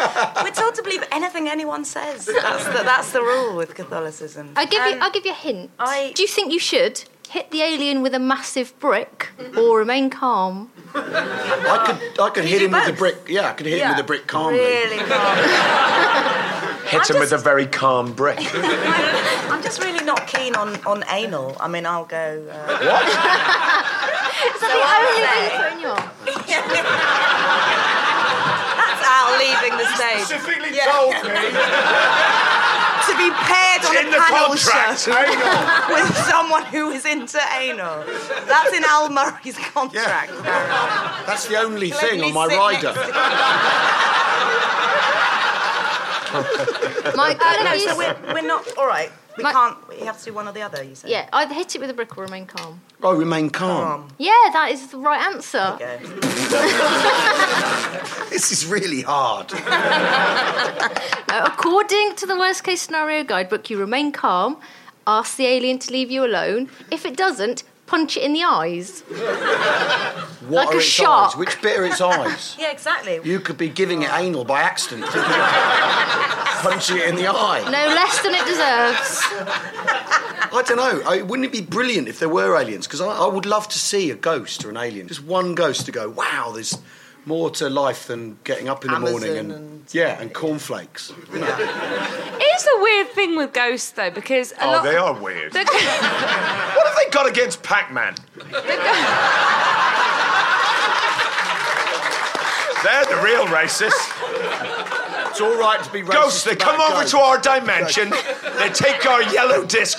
We're 0.45 0.51
taught 0.55 0.75
to 0.77 0.83
believe 0.83 1.03
anything 1.13 1.49
anyone 1.49 1.85
says. 1.85 2.27
That's 2.27 2.65
the, 2.67 2.83
that's 2.85 3.13
the 3.13 3.21
rule 3.23 3.57
with 3.57 3.75
Catholicism. 3.75 4.53
I'll 4.57 4.67
give 4.67 4.85
you. 4.87 4.93
Um, 4.95 5.03
I'll 5.03 5.11
give 5.11 5.25
you 5.27 5.33
a 5.33 5.35
hint. 5.35 5.71
I- 5.79 6.13
Do 6.15 6.23
you 6.23 6.29
think 6.29 6.53
you 6.53 6.59
should 6.61 7.05
hit 7.33 7.51
the 7.51 7.63
alien 7.63 8.03
with 8.03 8.13
a 8.15 8.19
massive 8.19 8.79
brick 8.79 9.31
or 9.57 9.79
remain 9.79 10.11
calm? 10.11 10.71
I 10.95 11.87
could, 11.87 11.99
I 12.21 12.29
could 12.31 12.45
hit 12.45 12.59
do 12.59 12.67
him 12.67 12.73
with 12.73 12.85
the 12.85 12.91
both? 12.93 12.99
brick. 12.99 13.17
Yeah, 13.29 13.49
I 13.49 13.53
could 13.55 13.65
hit 13.67 13.81
him 13.81 13.89
with 13.89 13.97
the 13.97 14.05
brick 14.05 14.27
calmly. 14.27 14.59
Really 14.61 14.99
calm. 14.99 15.39
Hit 16.93 17.09
him 17.09 17.21
with 17.21 17.33
a 17.33 17.39
very 17.39 17.65
calm 17.65 18.13
brick. 18.13 18.37
I'm 18.45 19.63
just 19.63 19.81
really 19.83 20.05
not 20.05 20.27
keen 20.27 20.55
on, 20.57 20.77
on 20.85 21.03
anal. 21.09 21.57
I 21.59 21.67
mean, 21.67 21.87
I'll 21.87 22.05
go. 22.05 22.47
Uh, 22.51 22.53
Is 24.53 24.61
that 24.61 24.69
the 24.69 24.77
only 24.93 25.25
way 25.25 25.41
you 25.41 25.49
put 25.57 25.73
in 25.73 25.81
your? 25.81 25.97
that's 28.77 29.01
Al 29.09 29.33
leaving 29.41 29.73
the 29.81 29.89
stage. 29.97 30.29
Specifically 30.29 30.77
Yeah. 30.77 30.93
told 30.93 31.17
me 31.33 31.49
to 33.07 33.17
be 33.17 33.31
paired 33.31 33.85
on 33.85 33.97
in 33.97 34.07
a 34.09 34.11
the 34.11 34.17
panel 34.19 34.49
contract. 34.55 35.01
show 35.01 35.93
with 35.95 36.17
someone 36.29 36.65
who 36.67 36.91
is 36.91 37.05
into 37.05 37.39
anal. 37.59 38.05
That's 38.47 38.73
in 38.77 38.85
Al 38.85 39.09
Murray's 39.11 39.57
contract. 39.59 40.31
apparently. 40.33 41.27
That's 41.27 41.47
the 41.49 41.57
only 41.57 41.91
thing 41.91 42.23
on 42.23 42.33
my 42.33 42.47
rider. 42.47 42.93
Next 46.33 46.57
to- 47.13 47.17
My 47.17 47.37
Uh, 47.41 47.63
no, 47.65 47.77
so 47.79 47.97
we're, 47.97 48.17
we're 48.35 48.43
not. 48.47 48.67
All 48.79 48.87
right. 48.87 49.11
We 49.37 49.43
My- 49.45 49.53
can't. 49.53 49.89
We 49.89 50.01
have 50.07 50.19
to 50.19 50.25
do 50.27 50.35
one 50.35 50.47
or 50.47 50.53
the 50.53 50.61
other. 50.63 50.83
You 50.83 50.95
said. 50.95 51.11
yeah, 51.11 51.29
either 51.33 51.55
hit 51.55 51.75
it 51.75 51.81
with 51.81 51.91
a 51.91 51.95
brick 51.95 52.17
or 52.19 52.25
remain 52.25 52.45
calm. 52.47 52.81
Oh, 53.03 53.15
remain 53.15 53.49
calm. 53.51 53.83
Calm. 54.03 54.09
Yeah, 54.19 54.33
that 54.53 54.71
is 54.73 54.87
the 54.89 54.99
right 54.99 55.21
answer. 55.33 55.77
Okay. 55.81 55.99
This 58.31 58.51
is 58.53 58.67
really 58.67 59.03
hard. 59.03 59.53
Uh, 61.33 61.45
according 61.47 62.15
to 62.17 62.27
the 62.27 62.37
worst 62.39 62.63
case 62.63 62.83
scenario 62.83 63.25
guidebook, 63.25 63.71
you 63.71 63.79
remain 63.79 64.13
calm, 64.13 64.59
ask 65.07 65.39
the 65.39 65.47
alien 65.47 65.79
to 65.79 65.91
leave 65.91 66.11
you 66.11 66.27
alone. 66.27 66.69
If 66.91 67.07
it 67.07 67.17
doesn't, 67.17 67.63
punch 67.93 68.17
it 68.17 68.23
in 68.23 68.33
the 68.33 68.43
eyes. 68.43 69.01
What 69.03 70.51
Like 70.51 70.69
are 70.69 70.73
a 70.73 70.77
its 70.79 70.87
shark. 70.87 71.33
eyes? 71.33 71.37
Which 71.37 71.61
bit 71.61 71.79
are 71.79 71.85
its 71.85 72.01
eyes? 72.15 72.57
Yeah, 72.59 72.71
exactly. 72.71 73.21
You 73.23 73.39
could 73.39 73.59
be 73.59 73.69
giving 73.69 74.01
it 74.01 74.11
anal 74.15 74.45
by 74.47 74.63
accident, 74.63 75.05
punching 76.65 76.97
it 76.97 77.09
in 77.11 77.17
the 77.17 77.29
eye. 77.29 77.61
No 77.67 77.95
less 77.95 78.23
than 78.23 78.33
it 78.35 78.47
deserves. 78.47 79.21
I 80.55 80.63
don't 80.67 80.79
know. 80.79 81.03
I, 81.07 81.21
wouldn't 81.21 81.45
it 81.45 81.53
be 81.53 81.61
brilliant 81.61 82.09
if 82.09 82.19
there 82.19 82.31
were 82.31 82.57
aliens? 82.57 82.87
Because 82.87 83.03
I, 83.03 83.09
I 83.09 83.27
would 83.27 83.45
love 83.45 83.69
to 83.69 83.79
see 83.79 84.11
a 84.11 84.15
ghost 84.15 84.65
or 84.65 84.71
an 84.71 84.79
alien. 84.79 85.07
Just 85.09 85.23
one 85.23 85.55
ghost 85.55 85.85
to 85.87 85.93
go, 85.93 86.09
wow, 86.09 86.51
there's 86.55 86.79
more 87.25 87.51
to 87.51 87.69
life 87.71 88.07
than 88.07 88.39
getting 88.45 88.69
up 88.69 88.85
in 88.85 88.91
the 88.91 88.97
Amazon 88.97 89.13
morning 89.21 89.37
and, 89.39 89.53
and- 89.53 89.69
yeah, 89.93 90.21
and 90.21 90.33
cornflakes. 90.33 91.13
You 91.33 91.39
know. 91.41 91.47
Here's 91.47 92.65
the 92.65 92.79
weird 92.81 93.09
thing 93.11 93.37
with 93.37 93.53
ghosts, 93.53 93.91
though, 93.93 94.11
because 94.11 94.53
a 94.53 94.65
Oh, 94.65 94.71
lot 94.73 94.85
they 94.85 94.97
are 94.97 95.13
weird. 95.21 95.53
The- 95.53 95.59
What 96.75 96.87
have 96.87 96.97
they 96.97 97.11
got 97.11 97.29
against 97.29 97.63
Pac-Man? 97.63 98.15
They're 102.83 103.05
the 103.05 103.21
real 103.23 103.47
racists. 103.47 104.11
It's 105.31 105.41
all 105.41 105.57
right 105.57 105.81
to 105.83 105.91
be 105.93 106.03
racist. 106.03 106.13
Ghosts, 106.13 106.45
they 106.45 106.57
come 106.57 106.81
over 106.81 106.95
ghosts. 107.03 107.11
to 107.13 107.19
our 107.19 107.39
dimension, 107.39 108.11
they 108.59 108.69
take 108.71 109.07
our 109.07 109.23
yellow 109.33 109.65
disc. 109.65 109.99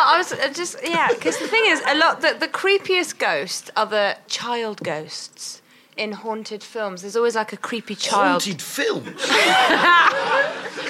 Well, 0.00 0.14
I 0.14 0.16
was 0.16 0.32
uh, 0.32 0.48
just 0.54 0.76
yeah, 0.82 1.08
because 1.08 1.36
the 1.38 1.46
thing 1.46 1.62
is, 1.66 1.82
a 1.86 1.94
lot 1.94 2.22
the, 2.22 2.34
the 2.40 2.48
creepiest 2.48 3.18
ghosts 3.18 3.70
are 3.76 3.84
the 3.84 4.16
child 4.28 4.80
ghosts 4.82 5.60
in 5.94 6.12
haunted 6.12 6.62
films. 6.64 7.02
There's 7.02 7.16
always 7.16 7.34
like 7.34 7.52
a 7.52 7.58
creepy 7.58 7.96
child. 7.96 8.42
Haunted 8.44 8.62
films. 8.62 9.20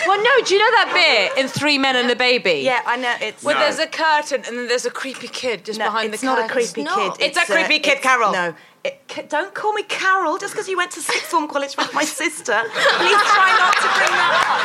Well, 0.07 0.23
no, 0.23 0.31
do 0.45 0.55
you 0.55 0.61
know 0.61 0.71
that 0.81 0.91
bit 0.95 1.37
in 1.43 1.49
Three 1.49 1.77
Men 1.79 1.95
and 1.97 2.11
a 2.11 2.17
Baby? 2.17 2.61
Yeah, 2.65 2.81
I 2.87 2.97
know. 2.97 3.15
It's 3.21 3.43
Where 3.45 3.55
No. 3.55 3.61
there's 3.61 3.79
a 3.79 3.87
curtain 3.87 4.43
and 4.47 4.57
then 4.57 4.67
there's 4.69 4.87
a 4.87 4.91
creepy 4.91 5.29
kid 5.29 5.65
just 5.65 5.79
no, 5.79 5.85
behind 5.87 6.13
it's 6.15 6.23
the 6.23 6.27
not 6.27 6.39
curtain. 6.39 6.51
a 6.51 6.55
creepy 6.55 6.83
not. 6.85 7.19
kid. 7.19 7.27
It's 7.27 7.37
a 7.39 7.45
creepy 7.53 7.79
kid, 7.81 7.99
it's- 7.99 8.03
Carol. 8.03 8.33
No. 8.33 8.55
It, 8.83 8.99
c- 9.11 9.23
don't 9.29 9.53
call 9.55 9.73
me 9.75 9.83
Carol 9.85 10.39
just 10.39 10.55
because 10.55 10.69
you 10.69 10.77
went 10.77 10.91
to 10.93 11.01
sixth 11.01 11.27
form 11.27 11.49
college 11.49 11.77
with 11.77 11.93
my 11.93 12.05
sister. 12.05 12.63
Please 12.73 13.23
try 13.35 13.53
not 13.61 13.75
to 13.77 13.89
bring 13.99 14.15
that 14.21 14.35
up. 14.51 14.61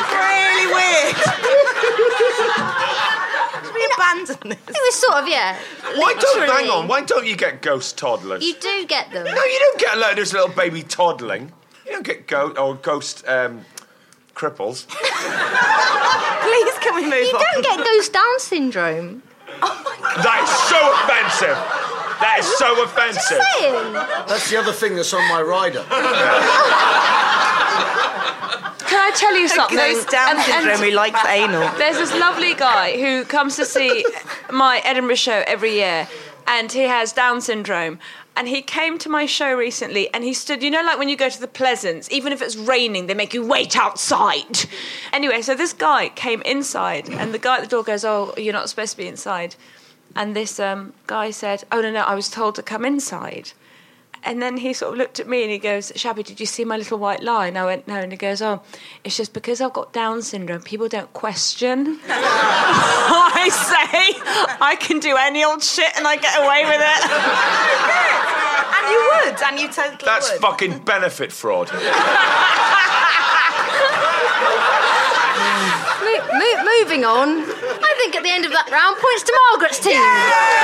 It's 0.00 0.12
really 0.26 0.66
weird. 0.74 1.16
Should 4.04 4.44
we 4.44 4.50
abandon 4.50 4.58
this? 4.66 4.76
It 4.76 4.80
was 4.80 4.94
sort 4.94 5.14
of, 5.22 5.28
yeah. 5.28 5.58
Why 5.96 6.14
don't 6.14 6.48
hang 6.48 6.70
on? 6.70 6.88
Why 6.88 7.02
don't 7.02 7.26
you 7.26 7.36
get 7.36 7.60
ghost 7.62 7.96
toddlers? 7.98 8.42
You 8.44 8.54
do 8.54 8.86
get 8.86 9.10
them. 9.12 9.24
No, 9.24 9.44
you 9.44 9.58
don't 9.58 9.78
get 9.80 9.98
like 9.98 10.16
this 10.16 10.32
little 10.32 10.48
baby 10.48 10.82
toddling. 10.82 11.52
You 11.86 11.92
don't 11.92 12.04
get 12.06 12.26
ghost 12.26 12.58
or 12.58 12.74
ghost 12.76 13.24
um, 13.28 13.64
cripples. 14.34 14.86
Please, 14.88 16.78
can 16.80 16.94
we 16.94 17.02
move 17.04 17.12
You 17.14 17.36
on? 17.36 17.42
don't 17.52 17.62
get 17.62 17.78
ghost 17.84 18.12
Down 18.12 18.38
syndrome. 18.40 19.22
Oh 19.62 19.82
my! 19.84 19.96
That 20.22 20.42
is 20.42 20.50
so 20.68 20.78
offensive. 21.04 21.58
That 22.20 22.36
is 22.40 22.46
so 22.58 22.82
offensive. 22.82 23.42
Saying. 23.60 23.92
That's 24.28 24.48
the 24.50 24.56
other 24.56 24.72
thing 24.72 24.96
that's 24.96 25.12
on 25.12 25.28
my 25.28 25.42
rider. 25.42 25.84
Can 29.04 29.12
I 29.12 29.16
tell 29.16 29.36
you 29.36 29.48
something? 29.48 29.76
Ghost 29.76 30.08
Down 30.08 30.40
syndrome 30.40 30.78
who 30.78 30.90
likes 30.92 31.22
anal. 31.26 31.70
There's 31.76 31.98
this 31.98 32.12
lovely 32.14 32.54
guy 32.54 32.96
who 32.98 33.26
comes 33.26 33.54
to 33.56 33.66
see 33.66 34.02
my 34.50 34.80
Edinburgh 34.82 35.16
show 35.16 35.44
every 35.46 35.74
year, 35.74 36.08
and 36.46 36.72
he 36.72 36.84
has 36.84 37.12
Down 37.12 37.42
syndrome. 37.42 37.98
And 38.34 38.48
he 38.48 38.62
came 38.62 38.98
to 39.00 39.10
my 39.10 39.26
show 39.26 39.52
recently 39.54 40.12
and 40.12 40.24
he 40.24 40.32
stood, 40.32 40.62
you 40.62 40.70
know, 40.70 40.82
like 40.82 40.98
when 40.98 41.10
you 41.10 41.16
go 41.16 41.28
to 41.28 41.38
the 41.38 41.46
Pleasance, 41.46 42.10
even 42.10 42.32
if 42.32 42.40
it's 42.40 42.56
raining, 42.56 43.06
they 43.06 43.14
make 43.14 43.34
you 43.34 43.46
wait 43.46 43.76
outside. 43.76 44.64
Anyway, 45.12 45.42
so 45.42 45.54
this 45.54 45.72
guy 45.74 46.08
came 46.08 46.40
inside 46.42 47.08
and 47.10 47.32
the 47.32 47.38
guy 47.38 47.58
at 47.58 47.60
the 47.60 47.68
door 47.68 47.84
goes, 47.84 48.04
Oh, 48.04 48.34
you're 48.38 48.54
not 48.54 48.68
supposed 48.70 48.92
to 48.92 48.96
be 48.96 49.06
inside. 49.06 49.54
And 50.16 50.34
this 50.34 50.58
um, 50.58 50.94
guy 51.06 51.30
said, 51.30 51.62
Oh, 51.70 51.80
no, 51.80 51.92
no, 51.92 52.00
I 52.00 52.14
was 52.14 52.28
told 52.28 52.54
to 52.56 52.62
come 52.62 52.84
inside. 52.84 53.52
And 54.26 54.40
then 54.40 54.56
he 54.56 54.72
sort 54.72 54.92
of 54.92 54.98
looked 54.98 55.20
at 55.20 55.28
me 55.28 55.42
and 55.42 55.50
he 55.50 55.58
goes, 55.58 55.92
Shabby, 55.96 56.22
did 56.22 56.40
you 56.40 56.46
see 56.46 56.64
my 56.64 56.76
little 56.78 56.98
white 56.98 57.22
line? 57.22 57.56
I 57.58 57.64
went, 57.66 57.86
No. 57.86 57.96
And 57.96 58.10
he 58.10 58.16
goes, 58.16 58.40
Oh, 58.40 58.62
it's 59.04 59.16
just 59.16 59.32
because 59.34 59.60
I've 59.60 59.74
got 59.74 59.92
Down 59.92 60.22
syndrome, 60.22 60.62
people 60.62 60.88
don't 60.88 61.12
question. 61.12 62.00
I 62.08 63.48
say 63.50 64.56
I 64.60 64.76
can 64.80 64.98
do 64.98 65.14
any 65.18 65.44
old 65.44 65.62
shit 65.62 65.94
and 65.96 66.06
I 66.06 66.16
get 66.16 66.34
away 66.42 66.64
with 66.64 66.80
it. 66.80 67.04
And 68.76 68.92
you 68.92 69.00
would, 69.24 69.42
and 69.42 69.58
you 69.60 69.68
totally 69.72 69.96
That's 70.04 70.30
would. 70.32 70.40
fucking 70.42 70.78
benefit 70.84 71.32
fraud. 71.32 71.70
Mo- 76.04 76.26
mo- 76.38 76.64
moving 76.78 77.04
on. 77.04 77.28
I 77.48 77.94
think 77.98 78.14
at 78.16 78.22
the 78.22 78.30
end 78.30 78.44
of 78.44 78.52
that 78.52 78.68
round, 78.70 78.96
points 79.00 79.22
to 79.24 79.32
Margaret's 79.50 79.80
team. 79.80 79.96
Justice! 79.96 80.63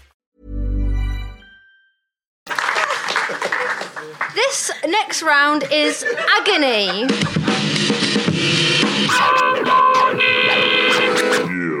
This 4.33 4.71
next 4.87 5.21
round 5.21 5.63
is 5.71 6.05
agony. 6.37 7.07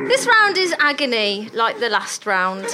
This 0.07 0.27
round 0.27 0.57
is 0.57 0.73
agony, 0.79 1.49
like 1.53 1.79
the 1.79 1.89
last 1.89 2.25
round. 2.25 2.65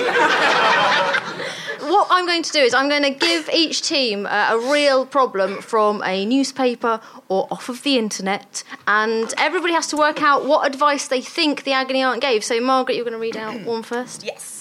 what 1.89 2.07
I'm 2.09 2.25
going 2.25 2.43
to 2.43 2.51
do 2.51 2.59
is 2.59 2.73
I'm 2.73 2.89
going 2.89 3.03
to 3.03 3.11
give 3.11 3.49
each 3.53 3.83
team 3.83 4.25
uh, 4.25 4.49
a 4.53 4.71
real 4.71 5.05
problem 5.05 5.61
from 5.61 6.01
a 6.03 6.25
newspaper 6.25 6.99
or 7.29 7.47
off 7.51 7.69
of 7.69 7.83
the 7.83 7.97
internet, 7.97 8.63
and 8.87 9.31
everybody 9.37 9.73
has 9.73 9.87
to 9.87 9.97
work 9.97 10.21
out 10.23 10.45
what 10.45 10.65
advice 10.67 11.07
they 11.07 11.21
think 11.21 11.63
the 11.63 11.73
agony 11.73 12.01
aunt 12.01 12.21
gave. 12.21 12.43
So, 12.43 12.59
Margaret, 12.59 12.95
you're 12.95 13.05
going 13.05 13.13
to 13.13 13.19
read 13.19 13.37
out 13.37 13.61
one 13.61 13.83
first. 13.83 14.23
Yes. 14.23 14.56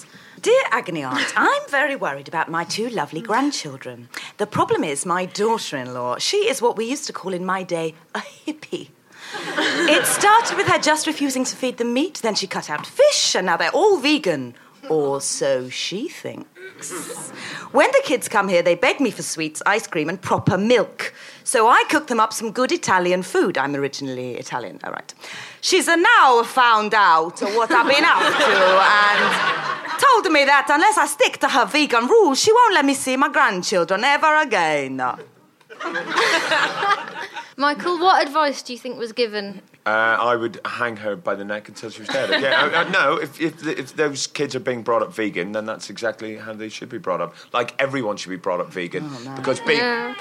Dear 0.47 0.63
Agony 0.71 1.03
Aunt, 1.03 1.33
I'm 1.37 1.63
very 1.71 1.97
worried 1.97 2.29
about 2.29 2.49
my 2.49 2.63
two 2.63 2.89
lovely 2.89 3.21
grandchildren. 3.21 4.09
The 4.37 4.47
problem 4.47 4.85
is 4.85 5.05
my 5.05 5.25
daughter 5.25 5.77
in 5.77 5.93
law. 5.93 6.19
She 6.19 6.49
is 6.49 6.63
what 6.63 6.77
we 6.77 6.85
used 6.89 7.05
to 7.09 7.13
call 7.13 7.35
in 7.35 7.45
my 7.45 7.65
day 7.65 7.95
a 8.15 8.21
hippie. 8.21 8.91
It 9.89 10.07
started 10.07 10.57
with 10.57 10.69
her 10.69 10.79
just 10.79 11.09
refusing 11.09 11.43
to 11.43 11.57
feed 11.57 11.79
them 11.79 11.93
meat, 11.93 12.21
then 12.23 12.37
she 12.37 12.47
cut 12.47 12.71
out 12.71 12.87
fish, 12.87 13.35
and 13.35 13.47
now 13.47 13.57
they're 13.57 13.73
all 13.73 13.97
vegan. 13.97 14.55
Or 14.89 15.21
so 15.21 15.69
she 15.69 16.09
thinks. 16.09 16.93
When 17.73 17.91
the 17.91 18.03
kids 18.05 18.29
come 18.29 18.47
here, 18.47 18.63
they 18.63 18.77
beg 18.77 19.01
me 19.01 19.11
for 19.11 19.23
sweets, 19.23 19.61
ice 19.67 19.89
cream, 19.89 20.09
and 20.09 20.23
proper 20.23 20.57
milk. 20.57 21.13
So 21.43 21.67
I 21.67 21.83
cook 21.89 22.07
them 22.07 22.21
up 22.21 22.33
some 22.33 22.53
good 22.53 22.71
Italian 22.71 23.25
food. 23.25 23.59
I'm 23.59 23.75
originally 23.75 24.37
Italian, 24.37 24.79
all 24.85 24.93
right. 24.93 25.13
She's 25.61 25.89
now 25.89 26.45
found 26.45 26.95
out 26.95 27.41
what 27.41 27.73
I've 27.73 27.89
been 27.89 28.05
up 28.05 28.23
to 28.23 28.53
and 28.93 29.66
told 29.99 30.31
me 30.33 30.45
that 30.45 30.69
unless 30.71 30.99
I 30.99 31.07
stick 31.07 31.39
to 31.39 31.49
her 31.49 31.67
vegan 31.67 32.07
rules, 32.07 32.41
she 32.41 32.53
won't 32.53 32.75
let 32.75 32.85
me 32.85 32.95
see 32.95 33.17
my 33.17 33.29
grandchildren 33.29 34.05
ever 34.05 34.37
again. 34.37 34.97
Michael, 37.57 37.99
what 37.99 38.23
advice 38.27 38.63
do 38.63 38.73
you 38.73 38.79
think 38.79 38.99
was 38.99 39.13
given? 39.13 39.63
Uh, 39.87 40.17
I 40.21 40.37
would 40.37 40.61
hang 40.65 40.97
her 40.97 41.15
by 41.17 41.35
the 41.35 41.45
neck 41.45 41.69
until 41.69 41.91
she 41.91 42.01
was 42.01 42.09
dead. 42.09 42.31
Again, 42.31 42.53
I, 42.53 42.83
I, 42.83 42.89
no, 42.91 43.17
if, 43.17 43.41
if, 43.41 43.67
if 43.67 43.95
those 43.95 44.27
kids 44.27 44.55
are 44.55 44.61
being 44.61 44.83
brought 44.83 45.03
up 45.03 45.15
vegan, 45.15 45.53
then 45.53 45.65
that's 45.65 45.89
exactly 45.91 46.37
how 46.37 46.53
they 46.53 46.69
should 46.69 46.89
be 46.89 46.99
brought 46.99 47.21
up. 47.21 47.35
Like 47.53 47.81
everyone 47.81 48.17
should 48.17 48.31
be 48.31 48.37
brought 48.37 48.61
up 48.61 48.73
vegan. 48.73 49.09
Because 49.37 49.61
being. 49.61 49.79
Yeah. 49.79 50.15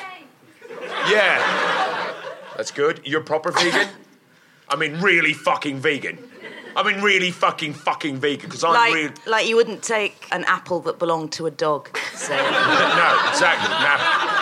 Yeah. 1.09 2.13
That's 2.55 2.71
good. 2.71 3.01
You're 3.05 3.21
proper 3.21 3.51
vegan? 3.51 3.89
I 4.69 4.75
mean, 4.75 4.99
really 4.99 5.33
fucking 5.33 5.79
vegan. 5.79 6.17
I 6.75 6.83
mean, 6.83 7.01
really 7.01 7.31
fucking 7.31 7.73
fucking 7.73 8.17
vegan. 8.17 8.47
Because 8.49 8.63
I'm 8.63 8.73
Like, 8.73 8.93
really. 8.93 9.11
like 9.25 9.47
you 9.47 9.55
wouldn't 9.55 9.81
take 9.83 10.27
an 10.31 10.43
apple 10.45 10.81
that 10.81 10.99
belonged 10.99 11.31
to 11.33 11.45
a 11.45 11.51
dog. 11.51 11.89
So 12.13 12.35
No, 12.35 13.17
exactly. 13.29 13.69
No. 13.69 14.34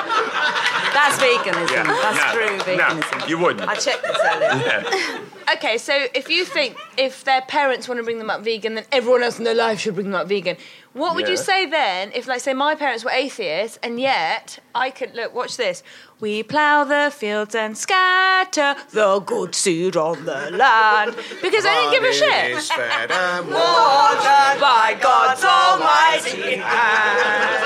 that's 0.93 1.17
veganism. 1.17 1.71
Yeah, 1.71 1.83
That's 1.83 2.17
no, 2.17 2.33
true 2.33 2.75
no, 2.75 2.83
veganism. 2.83 3.29
you 3.29 3.37
wouldn't. 3.37 3.67
I 3.69 3.75
checked 3.75 4.03
this 4.03 4.17
earlier. 4.17 4.83
Yeah. 5.45 5.53
okay, 5.55 5.77
so 5.77 5.93
if 6.13 6.29
you 6.29 6.45
think 6.45 6.77
if 6.97 7.23
their 7.25 7.41
parents 7.41 7.87
want 7.87 7.99
to 7.99 8.03
bring 8.03 8.17
them 8.17 8.29
up 8.29 8.43
vegan, 8.43 8.75
then 8.75 8.85
everyone 8.91 9.23
else 9.23 9.37
in 9.37 9.43
their 9.43 9.55
life 9.55 9.79
should 9.79 9.95
bring 9.95 10.07
them 10.11 10.19
up 10.21 10.27
vegan. 10.27 10.55
What 10.93 11.15
would 11.15 11.27
you 11.27 11.37
say 11.37 11.65
then 11.65 12.11
if, 12.13 12.27
like, 12.27 12.39
say, 12.41 12.53
my 12.53 12.75
parents 12.75 13.03
were 13.03 13.09
atheists 13.11 13.79
and 13.81 13.99
yet 13.99 14.59
I 14.75 14.91
could 14.91 15.15
look? 15.15 15.33
Watch 15.33 15.57
this. 15.57 15.81
We 16.19 16.43
plough 16.43 16.83
the 16.83 17.11
fields 17.11 17.55
and 17.55 17.75
scatter 17.75 18.75
the 18.91 19.19
good 19.19 19.55
seed 19.55 19.97
on 19.97 20.23
the 20.25 20.51
land 20.51 21.15
because 21.41 21.65
I 21.65 21.73
didn't 21.75 21.91
give 21.93 22.03
a 22.03 22.07
Money 22.07 22.17
shit. 22.17 22.57
is 22.57 22.71
fed 22.71 23.11
and 23.11 23.47
Watered 23.47 24.61
by 24.61 24.95
God's 25.01 25.43
almighty 25.43 26.57
hand. 26.57 27.62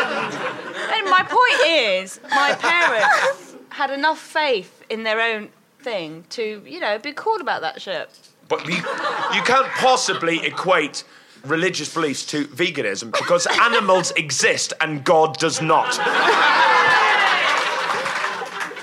Point 1.30 1.68
is, 1.68 2.20
my 2.30 2.54
parents 2.54 3.56
had 3.70 3.92
enough 3.92 4.20
faith 4.20 4.84
in 4.90 5.04
their 5.04 5.22
own 5.22 5.50
thing 5.80 6.26
to, 6.30 6.62
you 6.66 6.80
know, 6.80 6.98
be 7.00 7.14
cool 7.14 7.40
about 7.42 7.62
that 7.62 7.82
shit. 7.82 8.10
But 8.48 8.68
you, 8.68 8.76
you 8.76 9.42
can't 9.44 9.68
possibly 9.76 10.46
equate 10.46 11.04
religious 11.46 11.94
beliefs 11.94 12.26
to 12.28 12.46
veganism 12.46 13.12
because 13.12 13.48
animals 13.62 14.12
exist 14.12 14.74
and 14.82 15.04
God 15.04 15.38
does 15.38 15.62
not. 15.62 15.98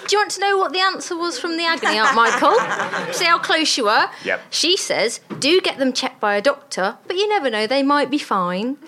Do 0.07 0.17
you 0.17 0.21
want 0.21 0.33
to 0.33 0.41
know 0.41 0.59
what 0.59 0.73
the 0.73 0.81
answer 0.81 1.17
was 1.17 1.39
from 1.39 1.57
the 1.57 1.65
agony 1.65 1.99
aunt, 1.99 2.15
Michael? 2.15 2.59
See 3.15 3.25
how 3.25 3.39
close 3.39 3.75
you 3.79 3.85
were? 3.85 4.11
Yep. 4.25 4.43
She 4.51 4.77
says, 4.77 5.21
do 5.39 5.61
get 5.63 5.79
them 5.79 5.93
checked 5.95 6.21
by 6.21 6.35
a 6.37 6.43
doctor, 6.43 6.99
but 7.07 7.17
you 7.17 7.27
never 7.29 7.49
know, 7.49 7.67
they 7.67 7.83
might 7.83 8.11
be 8.11 8.19
fine. 8.19 8.77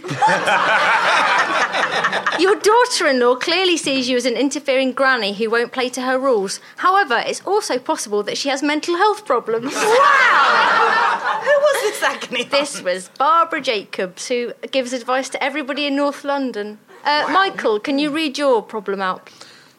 Your 2.38 2.56
daughter 2.56 3.06
in 3.06 3.18
law 3.20 3.36
clearly 3.36 3.78
sees 3.78 4.10
you 4.10 4.16
as 4.18 4.26
an 4.26 4.34
interfering 4.34 4.92
granny 4.92 5.32
who 5.32 5.48
won't 5.48 5.72
play 5.72 5.88
to 5.90 6.02
her 6.02 6.18
rules. 6.18 6.60
However, 6.76 7.22
it's 7.24 7.40
also 7.46 7.78
possible 7.78 8.22
that 8.24 8.36
she 8.36 8.50
has 8.50 8.62
mental 8.62 8.96
health 8.96 9.24
problems. 9.24 9.72
Wow! 9.86 11.40
Who 11.42 11.50
was 11.50 11.82
this 11.82 12.02
agony 12.02 12.42
aunt? 12.42 12.50
This 12.50 12.82
was 12.82 13.08
Barbara 13.16 13.60
Jacobs, 13.62 14.28
who 14.28 14.52
gives 14.70 14.92
advice 14.92 15.30
to 15.30 15.42
everybody 15.42 15.86
in 15.86 15.96
North 15.96 16.24
London. 16.24 16.78
Uh, 17.04 17.26
Michael, 17.30 17.80
can 17.80 17.98
you 17.98 18.10
read 18.10 18.36
your 18.36 18.60
problem 18.62 19.00
out? 19.00 19.30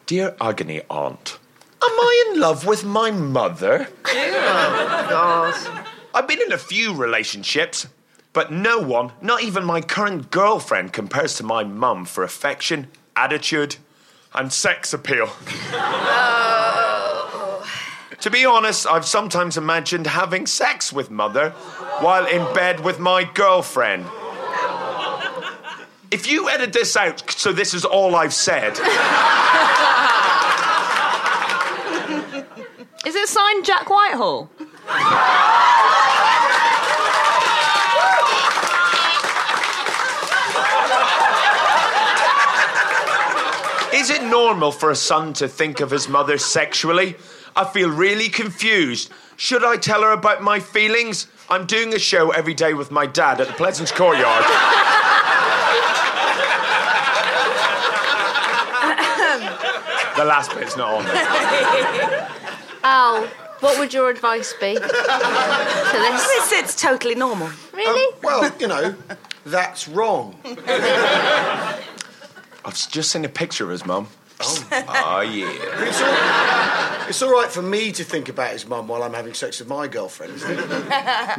Dear 0.08 0.38
agony 0.40 0.82
aunt, 0.90 1.38
am 1.84 1.90
I 1.92 2.30
in 2.30 2.40
love 2.40 2.66
with 2.66 2.86
my 2.86 3.12
mother? 3.12 3.90
Oh, 4.06 5.06
God. 5.10 5.86
I've 6.14 6.30
been 6.30 6.42
in 6.42 6.54
a 6.54 6.58
few 6.58 6.96
relationships, 6.96 7.88
but 8.32 8.50
no 8.50 8.80
one, 8.80 9.12
not 9.22 9.44
even 9.44 9.66
my 9.66 9.82
current 9.82 10.32
girlfriend, 10.32 10.94
compares 10.94 11.36
to 11.36 11.44
my 11.44 11.66
mum 11.66 12.06
for 12.06 12.24
affection, 12.24 12.88
attitude, 13.18 13.76
and 14.34 14.54
sex 14.54 14.94
appeal. 14.94 15.30
Oh. 15.74 17.70
To 18.22 18.30
be 18.30 18.46
honest, 18.46 18.88
I've 18.88 19.06
sometimes 19.06 19.58
imagined 19.58 20.08
having 20.08 20.48
sex 20.48 20.94
with 20.94 21.12
mother 21.12 21.50
while 22.00 22.26
in 22.26 22.46
bed 22.54 22.80
with 22.80 22.98
my 22.98 23.26
girlfriend. 23.26 24.06
If 26.10 26.32
you 26.32 26.50
edit 26.50 26.72
this 26.72 26.96
out, 26.96 27.30
so 27.30 27.52
this 27.52 27.74
is 27.74 27.84
all 27.84 28.16
I've 28.16 28.34
said, 28.34 28.80
Is 33.07 33.07
it 33.18 33.30
signed 33.30 33.66
Jack 33.66 33.90
Whitehall? 33.90 34.50
Is 43.94 44.12
it 44.12 44.24
normal 44.24 44.72
for 44.72 44.92
a 44.92 44.96
son 44.96 45.34
to 45.34 45.48
think 45.48 45.80
of 45.80 45.90
his 45.90 46.08
mother 46.08 46.38
sexually? 46.38 47.16
I 47.56 47.66
feel 47.66 47.90
really 47.90 48.30
confused. 48.30 49.12
Should 49.38 49.64
I 49.64 49.78
tell 49.78 50.04
her 50.04 50.12
about 50.12 50.44
my 50.44 50.60
feelings? 50.60 51.28
I'm 51.50 51.66
doing 51.66 51.94
a 51.94 52.00
show 52.00 52.32
every 52.32 52.54
day 52.54 52.74
with 52.74 52.92
my 52.92 53.06
dad 53.06 53.42
at 53.42 53.48
the 53.48 53.54
Pleasance 53.54 53.92
Courtyard. 53.92 54.44
the 60.18 60.26
last 60.26 60.54
bit's 60.54 60.78
not 60.78 60.94
on. 60.94 62.38
Al, 62.84 63.28
what 63.60 63.80
would 63.80 63.94
your 63.94 64.10
advice 64.10 64.54
be 64.60 64.76
to 64.76 64.80
this? 64.80 64.92
This 66.28 66.52
it's 66.54 66.82
totally 66.82 67.16
normal. 67.16 67.50
Really? 67.74 68.14
Um, 68.14 68.20
well, 68.24 68.52
you 68.60 68.68
know, 68.68 68.96
that's 69.46 69.88
wrong. 69.88 70.36
I've 72.66 72.76
just 72.90 73.12
seen 73.12 73.26
a 73.26 73.30
picture 73.30 73.64
of 73.64 73.70
his 73.72 73.86
mum. 73.86 74.08
Oh, 74.40 74.68
oh 74.90 75.22
yeah. 75.22 75.50
It's 75.80 76.02
all, 76.02 77.10
it's 77.10 77.22
all 77.24 77.32
right 77.32 77.50
for 77.50 77.64
me 77.64 77.92
to 77.94 78.04
think 78.04 78.30
about 78.30 78.52
his 78.52 78.68
mum 78.68 78.88
while 78.88 79.02
I'm 79.02 79.14
having 79.14 79.34
sex 79.34 79.60
with 79.60 79.68
my 79.68 79.88
girlfriend, 79.88 80.36
isn't 80.36 80.60
it? 80.60 80.70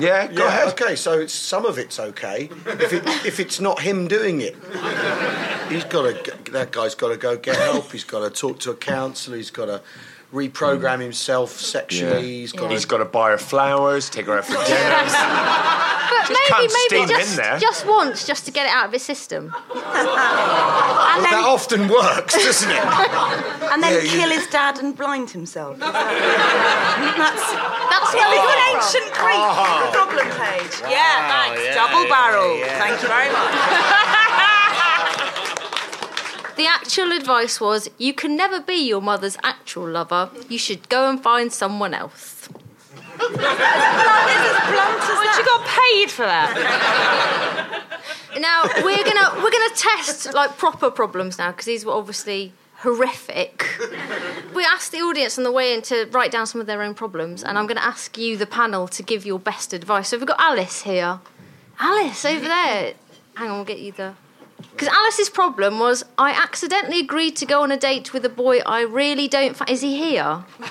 Yeah, 0.01 0.27
go 0.27 0.44
yeah, 0.44 0.48
ahead. 0.48 0.68
okay, 0.68 0.96
so 0.96 1.20
it's, 1.20 1.33
some 1.33 1.64
of 1.64 1.79
it's 1.79 2.01
okay 2.01 2.51
if, 2.66 2.92
it, 2.92 3.07
if 3.24 3.38
it's 3.38 3.61
not 3.61 3.81
him 3.81 4.09
doing 4.09 4.40
it. 4.40 4.57
He's 5.70 5.85
got 5.85 6.24
to, 6.24 6.51
that 6.51 6.72
guy's 6.72 6.96
got 6.96 7.11
to 7.11 7.16
go 7.16 7.37
get 7.37 7.55
help. 7.57 7.92
He's 7.92 8.03
got 8.03 8.20
to 8.20 8.31
talk 8.31 8.59
to 8.61 8.72
a 8.72 8.77
counsellor. 8.77 9.37
He's 9.37 9.53
got 9.53 9.66
to 9.66 9.81
reprogram 10.33 10.99
mm. 10.99 11.03
himself 11.03 11.53
sexually. 11.59 12.41
He's 12.41 12.53
got 12.53 12.71
He's 12.71 12.83
to. 12.83 12.88
got 12.88 12.99
to 12.99 13.05
buy 13.07 13.31
her 13.31 13.38
flowers, 13.38 14.09
take 14.11 14.27
her 14.27 14.37
out 14.38 14.45
for 14.45 14.53
dinner. 14.67 14.67
But 16.11 16.27
Just 16.29 16.41
maybe, 16.51 16.61
maybe 16.61 16.69
steam 16.88 17.03
in 17.03 17.09
just, 17.09 17.37
there. 17.37 17.59
just 17.59 17.87
once, 17.87 18.27
just 18.27 18.45
to 18.47 18.53
get 18.53 18.67
it 18.67 18.73
out 18.73 18.87
of 18.87 18.93
his 18.93 19.03
system. 19.03 19.53
And 19.75 19.75
Well, 21.19 21.23
then, 21.23 21.33
that 21.33 21.45
often 21.47 21.88
works, 21.88 22.35
doesn't 22.35 22.71
it? 22.71 22.77
and 23.73 23.83
then 23.83 23.93
Yeah, 23.95 24.01
you- 24.03 24.11
kill 24.21 24.31
his 24.31 24.47
dad 24.49 24.79
and 24.79 24.95
blind 24.97 25.31
himself. 25.31 25.79
That's, 25.79 25.93
That's 25.93 26.05
yeah, 28.14 28.21
where 28.21 28.31
we've 28.31 28.41
we 28.41 28.47
got 28.47 28.55
got 28.55 28.59
it 28.59 28.62
ancient 28.77 29.12
Greek 29.14 29.41
Oh. 29.41 29.91
problem 29.93 30.29
page. 30.37 30.75
Yeah, 30.91 31.29
thanks. 31.33 31.61
Double 31.75 32.05
barrel. 32.09 32.59
Thank 32.79 33.01
you 33.03 33.09
very 33.09 33.31
much. 33.33 34.27
The 36.59 36.66
actual 36.66 37.12
advice 37.12 37.61
was 37.61 37.88
you 37.99 38.12
can 38.12 38.37
never 38.37 38.61
be 38.61 38.75
your 38.75 39.01
mother's 39.01 39.37
actual 39.44 39.88
lover. 39.88 40.31
You 40.49 40.59
should 40.59 40.88
go 40.88 41.09
and 41.09 41.23
find 41.23 41.53
someone 41.53 41.94
else. 41.94 42.49
As 43.21 43.29
blunt 43.29 43.42
as 45.14 45.38
you 45.38 45.44
got 45.44 45.64
paid 45.66 46.11
for 46.11 46.27
that. 46.27 46.51
Now 48.38 48.64
we're 48.85 49.05
gonna 49.05 49.31
we're 49.37 49.53
gonna 49.53 49.75
test 49.77 50.35
like 50.35 50.59
proper 50.59 50.90
problems 50.90 51.38
now 51.38 51.53
because 51.53 51.66
these 51.66 51.85
were 51.85 51.92
obviously 51.92 52.53
horrific. 52.79 53.64
We 54.53 54.64
asked 54.64 54.90
the 54.90 54.99
audience 54.99 55.38
on 55.38 55.44
the 55.44 55.53
way 55.53 55.73
in 55.75 55.83
to 55.83 56.07
write 56.11 56.33
down 56.33 56.49
some 56.49 56.61
of 56.61 56.66
their 56.66 56.83
own 56.83 56.94
problems, 56.94 57.44
and 57.44 57.57
I'm 57.57 57.66
going 57.66 57.77
to 57.77 57.85
ask 57.85 58.16
you, 58.16 58.37
the 58.37 58.47
panel, 58.47 58.88
to 58.88 59.03
give 59.03 59.27
your 59.27 59.38
best 59.38 59.73
advice. 59.73 60.09
So 60.09 60.16
we've 60.16 60.27
got 60.27 60.40
Alice 60.40 60.83
here. 60.83 61.21
Alice 61.79 62.25
over 62.25 62.47
there. 62.47 62.94
Hang 63.35 63.51
on, 63.51 63.57
we'll 63.57 63.64
get 63.64 63.79
you 63.79 63.92
the. 63.92 64.14
Because 64.73 64.88
Alice's 64.88 65.29
problem 65.31 65.79
was 65.79 66.05
I 66.18 66.31
accidentally 66.33 67.01
agreed 67.01 67.37
to 67.37 67.47
go 67.47 67.62
on 67.62 67.71
a 67.73 67.77
date 67.77 68.12
with 68.12 68.25
a 68.25 68.29
boy 68.29 68.59
I 68.66 68.83
really 68.83 69.29
don't. 69.29 69.57
Fa- 69.57 69.71
Is 69.71 69.81
he 69.83 69.97
here? 69.97 70.44
Really? 70.59 70.68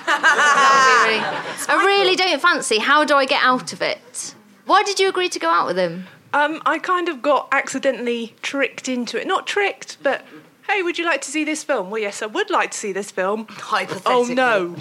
I 1.68 1.82
really 1.86 2.16
don't 2.16 2.40
fancy. 2.40 2.78
How 2.78 3.04
do 3.04 3.14
I 3.16 3.24
get 3.26 3.42
out 3.42 3.72
of 3.72 3.82
it? 3.82 4.34
Why 4.66 4.82
did 4.82 4.98
you 5.00 5.08
agree 5.08 5.28
to 5.30 5.38
go 5.38 5.48
out 5.48 5.66
with 5.66 5.78
him? 5.78 6.06
Um, 6.34 6.60
I 6.66 6.78
kind 6.78 7.08
of 7.08 7.22
got 7.22 7.48
accidentally 7.52 8.34
tricked 8.42 8.88
into 8.88 9.18
it. 9.20 9.26
Not 9.26 9.46
tricked, 9.46 9.96
but 10.02 10.24
hey, 10.68 10.82
would 10.82 10.98
you 10.98 11.06
like 11.06 11.22
to 11.22 11.30
see 11.30 11.44
this 11.44 11.64
film? 11.64 11.88
Well, 11.90 12.00
yes, 12.00 12.20
I 12.22 12.26
would 12.26 12.50
like 12.50 12.70
to 12.72 12.78
see 12.78 12.92
this 12.92 13.10
film. 13.10 13.46
Hypothetically. 13.48 14.12
Oh 14.12 14.24
no, 14.34 14.76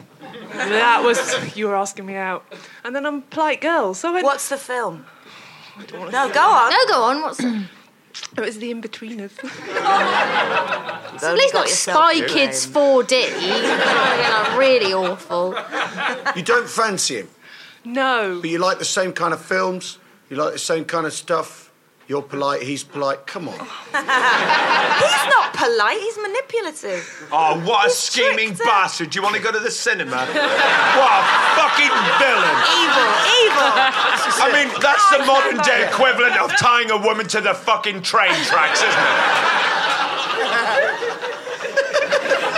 that 0.54 1.04
was 1.04 1.56
you 1.56 1.68
were 1.68 1.76
asking 1.76 2.06
me 2.06 2.16
out. 2.16 2.46
And 2.84 2.94
then 2.96 3.06
I'm 3.06 3.16
a 3.20 3.22
polite 3.22 3.62
girl, 3.62 3.94
so 3.94 4.10
I 4.10 4.14
went, 4.14 4.26
What's 4.26 4.50
the 4.50 4.58
film? 4.58 5.06
No, 5.94 6.30
go 6.30 6.42
on. 6.42 6.70
No, 6.72 6.86
go 6.88 7.04
on. 7.04 7.22
What's 7.22 7.42
it 8.36 8.42
was 8.42 8.58
The 8.60 8.74
Inbetweeners. 8.74 9.32
It's 11.18 11.24
at 11.24 11.34
least 11.36 11.54
not 11.56 11.68
Spy 11.68 12.22
Kids 12.28 12.68
4D. 12.68 13.12
Like 13.50 14.58
really 14.66 14.94
awful. 14.94 15.56
You 16.36 16.44
don't 16.44 16.70
fancy 16.70 17.16
him, 17.22 17.28
No. 17.84 18.40
but 18.40 18.50
you 18.52 18.60
like 18.60 18.78
the 18.78 18.86
same 18.86 19.14
kind 19.14 19.34
of 19.34 19.42
films. 19.42 19.98
You 20.30 20.38
like 20.38 20.54
the 20.54 20.60
same 20.60 20.86
kind 20.86 21.08
of 21.08 21.14
stuff. 21.14 21.72
You're 22.08 22.22
polite. 22.22 22.62
He's 22.62 22.84
polite. 22.84 23.26
Come 23.26 23.50
on. 23.50 23.56
He's 23.58 25.26
not 25.34 25.54
polite, 25.54 26.00
he's 26.00 26.18
manipulative. 26.18 26.37
Oh, 27.32 27.62
what 27.66 27.88
a 27.88 27.90
scheming 27.90 28.56
her. 28.56 28.64
bastard. 28.64 29.10
Do 29.12 29.20
you 29.20 29.24
want 29.24 29.36
to 29.36 29.42
go 29.42 29.52
to 29.52 29.60
the 29.60 29.72
cinema? 29.72 30.16
what 30.18 31.12
a 31.12 31.24
fucking 31.60 31.94
villain. 32.20 32.58
Evil, 32.82 33.08
evil. 33.44 33.70
I 34.40 34.50
mean, 34.54 34.70
that's 34.82 35.10
the 35.12 35.26
modern 35.26 35.58
day 35.64 35.88
equivalent 35.88 36.38
of 36.40 36.56
tying 36.58 36.92
a 36.92 36.98
woman 36.98 37.28
to 37.30 37.42
the 37.42 37.54
fucking 37.54 38.02
train 38.02 38.34
tracks, 38.46 38.80
isn't 38.84 38.92
it? 38.92 39.58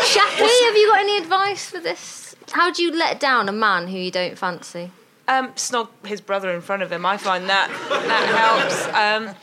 Shapley, 0.05 0.47
have 0.65 0.75
you 0.75 0.87
got 0.87 0.99
any 0.99 1.17
advice 1.17 1.69
for 1.69 1.79
this? 1.79 2.35
How 2.51 2.71
do 2.71 2.81
you 2.83 2.91
let 2.95 3.19
down 3.19 3.47
a 3.47 3.51
man 3.51 3.87
who 3.87 3.97
you 3.97 4.11
don't 4.11 4.37
fancy? 4.37 4.91
Um, 5.27 5.49
snog 5.53 5.89
his 6.03 6.21
brother 6.21 6.49
in 6.49 6.61
front 6.61 6.81
of 6.81 6.91
him. 6.91 7.05
I 7.05 7.17
find 7.17 7.47
that 7.49 7.69
that 7.89 8.25
helps. 8.33 8.87
Um, 8.87 9.35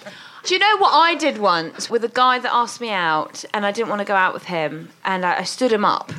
do 0.46 0.54
you 0.54 0.61
know 0.61 0.76
what 0.78 0.94
I 0.94 1.16
did 1.16 1.38
once 1.38 1.90
with 1.90 2.04
a 2.04 2.09
guy 2.09 2.38
that 2.38 2.52
asked 2.52 2.80
me 2.80 2.90
out, 2.90 3.44
and 3.52 3.66
I 3.66 3.72
didn't 3.72 3.88
want 3.88 3.98
to 3.98 4.04
go 4.04 4.14
out 4.14 4.32
with 4.32 4.44
him, 4.44 4.90
and 5.04 5.26
I, 5.26 5.38
I 5.40 5.42
stood 5.42 5.72
him 5.72 5.85
up. 5.85 6.12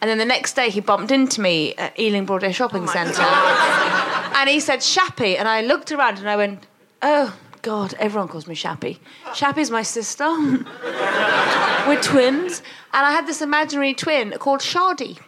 And 0.00 0.08
then 0.08 0.18
the 0.18 0.24
next 0.24 0.54
day 0.54 0.70
he 0.70 0.80
bumped 0.80 1.10
into 1.10 1.40
me 1.40 1.74
at 1.74 1.98
Ealing 1.98 2.26
Broadway 2.26 2.52
Shopping 2.52 2.84
oh 2.84 2.92
Centre. 2.92 3.22
And 4.36 4.50
he 4.50 4.60
said 4.60 4.80
Shappi, 4.80 5.38
and 5.38 5.48
I 5.48 5.62
looked 5.62 5.90
around 5.90 6.18
and 6.18 6.28
I 6.28 6.36
went, 6.36 6.66
oh. 7.02 7.36
God, 7.62 7.94
everyone 7.98 8.28
calls 8.28 8.46
me 8.46 8.54
Shappi. 8.54 9.00
Shappi's 9.34 9.72
my 9.72 9.82
sister. 9.82 10.24
We're 11.88 12.00
twins, 12.00 12.62
and 12.92 13.04
I 13.04 13.10
had 13.10 13.26
this 13.26 13.42
imaginary 13.42 13.92
twin 13.92 14.32
called 14.38 14.60
Shardy. 14.60 15.18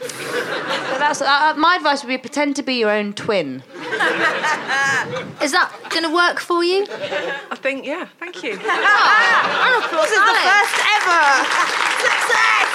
So 0.00 0.98
that's 0.98 1.20
uh, 1.20 1.54
my 1.56 1.76
advice 1.76 2.02
would 2.02 2.08
be 2.08 2.18
pretend 2.18 2.56
to 2.56 2.62
be 2.62 2.74
your 2.74 2.90
own 2.90 3.12
twin. 3.14 3.62
Is 5.42 5.52
that 5.52 5.72
going 5.90 6.04
to 6.04 6.14
work 6.14 6.38
for 6.38 6.62
you? 6.62 6.86
I 6.90 7.56
think, 7.56 7.84
yeah, 7.84 8.06
thank 8.20 8.42
you. 8.42 8.54
Round 8.54 8.60
of 8.64 9.84
applause, 9.84 10.08
This 10.08 10.18
is 10.18 10.24
the 10.24 10.38
first 10.46 10.76
ever 10.94 11.22
success. 12.06 12.68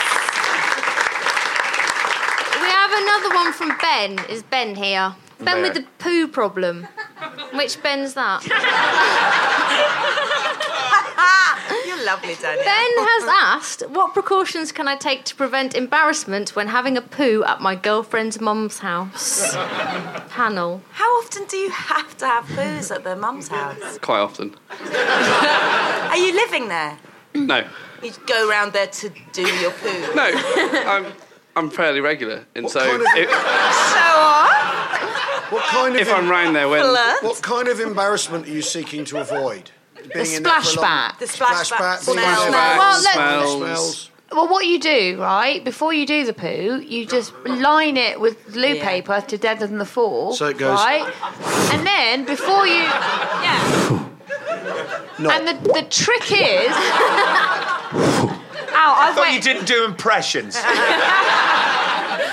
We 2.62 2.68
have 2.70 2.92
another 2.92 3.36
one 3.36 3.54
from 3.54 3.72
Ben. 3.82 4.20
Is 4.30 4.44
Ben 4.44 4.76
here? 4.76 5.16
Ben 5.40 5.62
with 5.62 5.74
the 5.76 5.86
poo 6.00 6.28
problem. 6.28 6.88
Which 7.54 7.82
Ben's 7.84 8.14
that? 8.16 8.44
You're 12.04 12.12
lovely, 12.12 12.36
Danielle. 12.36 12.66
Ben 12.66 12.92
has 12.98 13.30
asked, 13.56 13.90
what 13.90 14.14
precautions 14.14 14.74
can 14.74 14.90
I 14.90 14.98
take 14.98 15.24
to 15.26 15.36
prevent 15.36 15.74
embarrassment 15.74 16.54
when 16.54 16.68
having 16.68 16.98
a 16.98 17.02
poo 17.02 17.46
at 17.48 17.62
my 17.62 17.76
girlfriend's 17.76 18.42
mum's 18.42 18.80
house? 18.80 19.56
Panel. 20.30 20.82
How 20.92 21.06
often 21.20 21.46
do 21.46 21.56
you 21.56 21.70
have 21.72 22.18
to 22.18 22.26
have 22.28 22.44
poos 22.48 22.94
at 22.94 23.06
their 23.06 23.16
mum's 23.16 23.48
house? 23.48 23.98
Quite 24.00 24.20
often. 24.20 24.54
Are 24.92 26.18
you 26.18 26.34
living 26.34 26.68
there? 26.68 26.98
No. 27.36 27.66
You 28.02 28.12
go 28.28 28.50
round 28.50 28.74
there 28.74 28.88
to 28.88 29.10
do 29.32 29.48
your 29.62 29.72
poo. 29.72 30.14
No. 30.14 30.30
I'm, 30.34 31.06
I'm 31.56 31.70
fairly 31.70 32.02
regular. 32.02 32.46
And 32.54 32.70
so 32.70 32.82
kind 32.82 33.02
of- 33.02 33.08
if, 33.16 33.30
Show 33.30 33.38
off. 33.38 35.52
What 35.54 35.64
kind 35.68 35.96
of 35.96 36.02
if 36.02 36.14
I'm 36.14 36.28
round 36.28 36.54
there 36.54 36.68
when. 36.68 36.82
Flirt. 36.82 37.24
what 37.24 37.42
kind 37.42 37.70
of 37.70 37.80
embarrassment 37.80 38.46
are 38.48 38.52
you 38.52 38.62
seeking 38.62 39.06
to 39.06 39.20
avoid? 39.22 39.72
Being 40.14 40.26
in 40.36 40.44
there 40.44 40.54
for 40.54 40.60
a 40.60 40.64
splash 40.64 40.76
long- 40.76 40.84
back. 40.86 41.20
The 41.20 41.28
splash 41.28 41.70
back 41.70 41.80
back, 41.80 42.00
smell. 42.02 42.16
being 42.16 42.28
in 42.28 42.52
there 42.52 42.54
Splash 42.54 42.74
for- 42.74 42.80
Well, 42.80 43.02
let- 43.04 43.14
smells. 43.14 43.58
smells. 43.58 44.10
Well, 44.32 44.48
what 44.48 44.66
you 44.66 44.80
do, 44.80 45.18
right, 45.22 45.64
before 45.64 45.94
you 45.94 46.08
do 46.08 46.26
the 46.26 46.34
poo, 46.34 46.82
you 46.84 47.06
just 47.06 47.34
line 47.46 47.98
it 47.98 48.20
with 48.20 48.56
loo 48.56 48.70
Yeah. 48.74 48.84
paper 48.84 49.22
to 49.28 49.38
deaden 49.38 49.78
the 49.78 49.86
fall. 49.86 50.34
So 50.34 50.48
it 50.48 50.58
goes- 50.58 50.80
Right? 50.80 51.06
And 51.72 51.86
then 51.86 52.24
before 52.26 52.66
you. 52.66 52.82
Yeah. 52.84 54.00
No. 55.20 55.30
And 55.30 55.48
the, 55.48 55.54
the 55.74 55.84
trick 55.84 56.32
is. 56.32 56.72
Ow, 58.76 58.96
I 58.98 59.10
I 59.10 59.14
thought 59.14 59.32
you 59.32 59.40
didn't 59.40 59.66
do 59.66 59.86
impressions. 59.86 60.56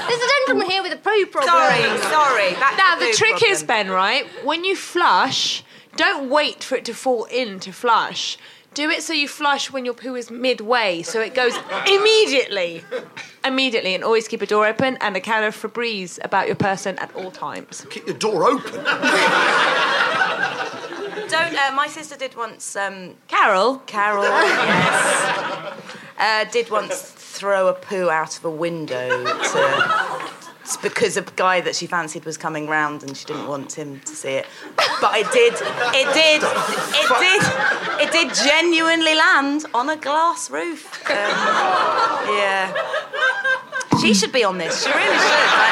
There's 0.09 0.21
a 0.23 0.29
gentleman 0.47 0.71
here 0.71 0.83
with 0.83 0.93
a 0.93 0.97
poo 0.97 1.27
problem. 1.27 1.53
Sorry, 1.55 1.83
sorry. 2.11 2.55
Back 2.55 2.79
Now, 2.79 2.95
to 2.95 3.01
the 3.05 3.13
trick 3.13 3.31
problem. 3.33 3.53
is, 3.53 3.63
Ben, 3.63 3.91
right? 3.91 4.27
When 4.45 4.65
you 4.65 4.75
flush, 4.75 5.63
don't 6.01 6.31
wait 6.31 6.65
for 6.65 6.77
it 6.77 6.85
to 6.87 6.95
fall 6.95 7.25
in 7.25 7.61
to 7.61 7.71
flush. 7.73 8.39
Do 8.73 8.89
it 8.89 9.03
so 9.03 9.13
you 9.13 9.29
flush 9.29 9.71
when 9.71 9.85
your 9.85 9.93
poo 9.93 10.15
is 10.15 10.31
midway, 10.31 11.03
so 11.03 11.21
it 11.21 11.35
goes 11.35 11.53
immediately. 11.87 12.83
Immediately, 13.45 13.95
and 13.95 14.03
always 14.03 14.27
keep 14.27 14.41
a 14.41 14.47
door 14.47 14.67
open 14.67 14.97
and 15.03 15.15
a 15.15 15.21
can 15.21 15.45
of 15.45 15.55
Febreze 15.55 16.19
about 16.25 16.47
your 16.47 16.57
person 16.57 16.99
at 17.01 17.15
all 17.15 17.31
times. 17.31 17.85
Keep 17.91 18.07
your 18.07 18.17
door 18.17 18.45
open. 18.45 18.73
Don't. 21.29 21.55
Uh, 21.55 21.73
my 21.75 21.87
sister 21.87 22.17
did 22.17 22.35
once. 22.35 22.77
Um, 22.77 23.17
Carol, 23.29 23.83
Carol, 23.87 24.25
yes, 24.25 25.75
uh, 26.19 26.45
did 26.51 26.71
once 26.71 27.03
throw 27.03 27.69
a 27.69 27.75
poo 27.75 28.09
out 28.09 28.39
of 28.39 28.45
a 28.47 28.51
window 28.51 29.25
to. 29.25 30.50
It's 30.71 30.77
because 30.77 31.17
a 31.17 31.23
guy 31.23 31.61
that 31.63 31.75
she 31.75 31.89
fancied 31.89 32.25
was 32.25 32.37
coming 32.37 32.69
round 32.69 33.03
and 33.03 33.17
she 33.17 33.25
didn't 33.25 33.49
want 33.49 33.77
him 33.77 33.99
to 33.99 34.15
see 34.15 34.35
it. 34.35 34.47
But 35.01 35.17
it 35.17 35.27
did, 35.33 35.55
it 35.55 36.15
did, 36.15 36.43
it 36.95 37.09
did, 37.19 37.43
it 38.01 38.13
did 38.13 38.33
genuinely 38.33 39.17
land 39.17 39.65
on 39.75 39.91
a 39.91 39.97
glass 39.97 40.49
roof. 40.49 41.03
Um, 41.11 41.17
yeah. 42.37 42.73
She 44.01 44.15
should 44.15 44.31
be 44.31 44.45
on 44.45 44.59
this. 44.59 44.85
She 44.85 44.91
really 44.91 45.07
should. 45.07 45.17
I 45.19 45.65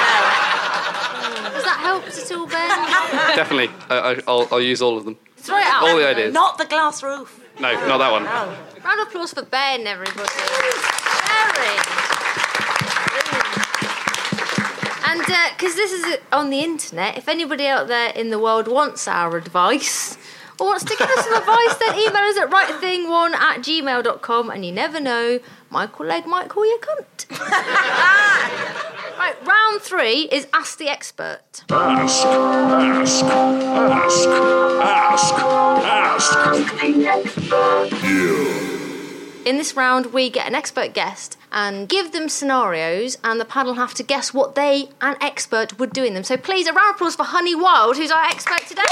Has 1.54 1.62
that 1.62 1.78
helped 1.80 2.08
at 2.08 2.32
all, 2.36 2.48
Ben? 2.48 3.36
Definitely. 3.36 3.70
I, 3.88 3.98
I, 3.98 4.20
I'll, 4.26 4.48
I'll 4.50 4.60
use 4.60 4.82
all 4.82 4.96
of 4.98 5.04
them. 5.04 5.16
Throw 5.36 5.58
it 5.58 5.64
out. 5.64 5.84
All 5.84 5.96
the 5.96 6.08
ideas. 6.08 6.34
Not 6.34 6.58
the 6.58 6.64
glass 6.64 7.04
roof. 7.04 7.40
No, 7.60 7.72
not 7.86 7.98
that 7.98 8.10
one. 8.10 8.24
Round 8.24 9.00
of 9.00 9.06
applause 9.06 9.32
for 9.32 9.42
Ben, 9.42 9.86
everybody. 9.86 10.28
Very. 11.28 12.17
And 15.08 15.20
because 15.20 15.74
this 15.74 15.90
is 15.90 16.04
uh, 16.04 16.18
on 16.36 16.50
the 16.50 16.60
internet, 16.60 17.16
if 17.16 17.28
anybody 17.28 17.66
out 17.66 17.88
there 17.88 18.10
in 18.10 18.28
the 18.28 18.38
world 18.38 18.68
wants 18.68 19.08
our 19.08 19.38
advice 19.38 20.18
or 20.60 20.66
wants 20.66 20.84
to 20.84 20.94
give 20.98 21.08
us 21.08 21.24
some 21.24 21.34
advice, 21.34 21.76
then 21.78 21.94
email 21.98 22.22
us 22.22 22.36
at 22.36 22.50
rightthing1 22.50 23.32
at 23.32 23.60
gmail.com. 23.60 24.50
And 24.50 24.66
you 24.66 24.72
never 24.72 25.00
know, 25.00 25.40
Michael 25.70 26.04
Legg 26.06 26.26
might 26.26 26.50
call 26.50 26.66
you 26.66 26.76
a 26.76 26.80
cunt. 26.80 27.30
right, 29.18 29.34
round 29.46 29.80
three 29.80 30.28
is 30.30 30.46
Ask 30.52 30.76
the 30.76 30.88
Expert. 30.88 31.64
Ask, 31.70 32.26
ask, 32.26 33.24
ask, 34.84 35.34
ask, 35.84 36.34
ask. 36.36 38.04
You. 38.04 38.47
In 39.48 39.56
this 39.56 39.74
round, 39.74 40.12
we 40.12 40.28
get 40.28 40.46
an 40.46 40.54
expert 40.54 40.92
guest 40.92 41.38
and 41.50 41.88
give 41.88 42.12
them 42.12 42.28
scenarios, 42.28 43.16
and 43.24 43.40
the 43.40 43.46
panel 43.46 43.74
have 43.74 43.94
to 43.94 44.02
guess 44.02 44.34
what 44.34 44.54
they, 44.54 44.90
an 45.00 45.16
expert, 45.22 45.78
would 45.78 45.90
do 45.94 46.04
in 46.04 46.12
them. 46.12 46.22
So 46.22 46.36
please, 46.36 46.66
a 46.66 46.72
round 46.74 46.90
of 46.90 46.96
applause 46.96 47.16
for 47.16 47.22
Honey 47.24 47.54
Wild, 47.54 47.96
who's 47.96 48.10
our 48.10 48.24
expert 48.24 48.60
today. 48.66 48.82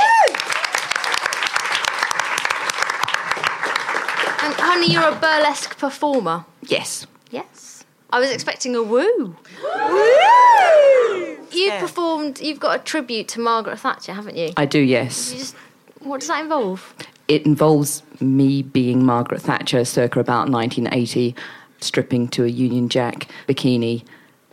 And 4.46 4.54
Honey, 4.54 4.90
you're 4.92 5.08
a 5.08 5.14
burlesque 5.14 5.76
performer. 5.78 6.46
yes. 6.62 7.06
Yes. 7.30 7.84
I 8.08 8.18
was 8.20 8.30
expecting 8.30 8.74
a 8.76 8.82
woo. 8.82 9.36
Woo! 9.62 11.36
You've 11.50 11.74
Yeah. 11.74 11.80
performed, 11.80 12.40
you've 12.40 12.60
got 12.60 12.80
a 12.80 12.82
tribute 12.82 13.28
to 13.28 13.40
Margaret 13.40 13.78
Thatcher, 13.80 14.14
haven't 14.14 14.36
you? 14.36 14.52
I 14.56 14.64
do, 14.64 14.78
yes. 14.78 15.32
You 15.32 15.38
just, 15.40 15.56
what 15.98 16.20
does 16.20 16.28
that 16.28 16.40
involve? 16.40 16.94
It 17.28 17.44
involves 17.44 18.02
me 18.20 18.62
being 18.62 19.04
Margaret 19.04 19.42
Thatcher 19.42 19.84
circa 19.84 20.20
about 20.20 20.48
1980, 20.48 21.34
stripping 21.80 22.28
to 22.28 22.44
a 22.44 22.48
Union 22.48 22.88
Jack 22.88 23.28
bikini, 23.48 24.04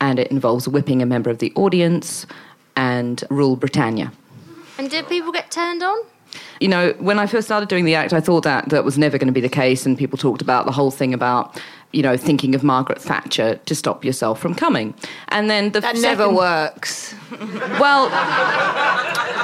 and 0.01 0.19
it 0.19 0.31
involves 0.31 0.67
whipping 0.67 1.01
a 1.01 1.05
member 1.05 1.29
of 1.29 1.39
the 1.39 1.53
audience 1.55 2.25
and 2.75 3.23
rule 3.29 3.55
Britannia. 3.55 4.12
And 4.77 4.89
did 4.89 5.07
people 5.07 5.31
get 5.31 5.51
turned 5.51 5.83
on? 5.83 5.97
You 6.59 6.67
know, 6.67 6.93
when 6.97 7.19
I 7.19 7.27
first 7.27 7.47
started 7.47 7.69
doing 7.69 7.86
the 7.86 7.93
act, 7.93 8.12
I 8.12 8.19
thought 8.19 8.43
that 8.43 8.69
that 8.69 8.83
was 8.83 8.97
never 8.97 9.19
going 9.19 9.27
to 9.27 9.33
be 9.33 9.41
the 9.41 9.49
case, 9.49 9.86
and 9.86 9.97
people 9.97 10.17
talked 10.17 10.41
about 10.41 10.65
the 10.65 10.71
whole 10.71 10.89
thing 10.91 11.13
about, 11.13 11.62
you 11.93 12.01
know, 12.01 12.17
thinking 12.17 12.56
of 12.56 12.63
Margaret 12.63 13.01
Thatcher 13.01 13.56
to 13.65 13.75
stop 13.75 14.03
yourself 14.03 14.39
from 14.39 14.56
coming. 14.56 14.93
And 15.29 15.49
then 15.49 15.71
the 15.71 15.79
That 15.79 15.95
second, 15.95 16.01
never 16.01 16.34
works. 16.34 17.13
Well, 17.79 18.10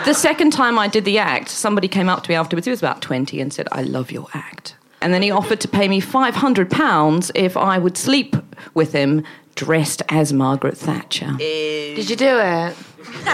the 0.06 0.14
second 0.14 0.52
time 0.52 0.78
I 0.80 0.88
did 0.88 1.06
the 1.06 1.20
act, 1.20 1.50
somebody 1.50 1.88
came 1.88 2.10
up 2.10 2.24
to 2.24 2.30
me 2.30 2.36
afterwards, 2.36 2.66
he 2.66 2.72
was 2.72 2.82
about 2.82 3.02
20, 3.02 3.40
and 3.40 3.54
said, 3.54 3.68
I 3.72 3.84
love 3.84 4.12
your 4.12 4.28
act. 4.34 4.76
And 5.02 5.14
then 5.14 5.22
he 5.22 5.32
offered 5.32 5.62
to 5.62 5.68
pay 5.68 5.88
me 5.88 6.02
£500 6.02 7.32
if 7.36 7.56
I 7.56 7.78
would 7.78 7.98
sleep 7.98 8.36
with 8.74 8.92
him 8.92 9.24
dressed 9.56 10.02
as 10.10 10.34
Margaret 10.34 10.78
Thatcher. 10.78 11.34
Did 11.38 12.10
you 12.10 12.16
do 12.16 12.40
it? 12.40 12.76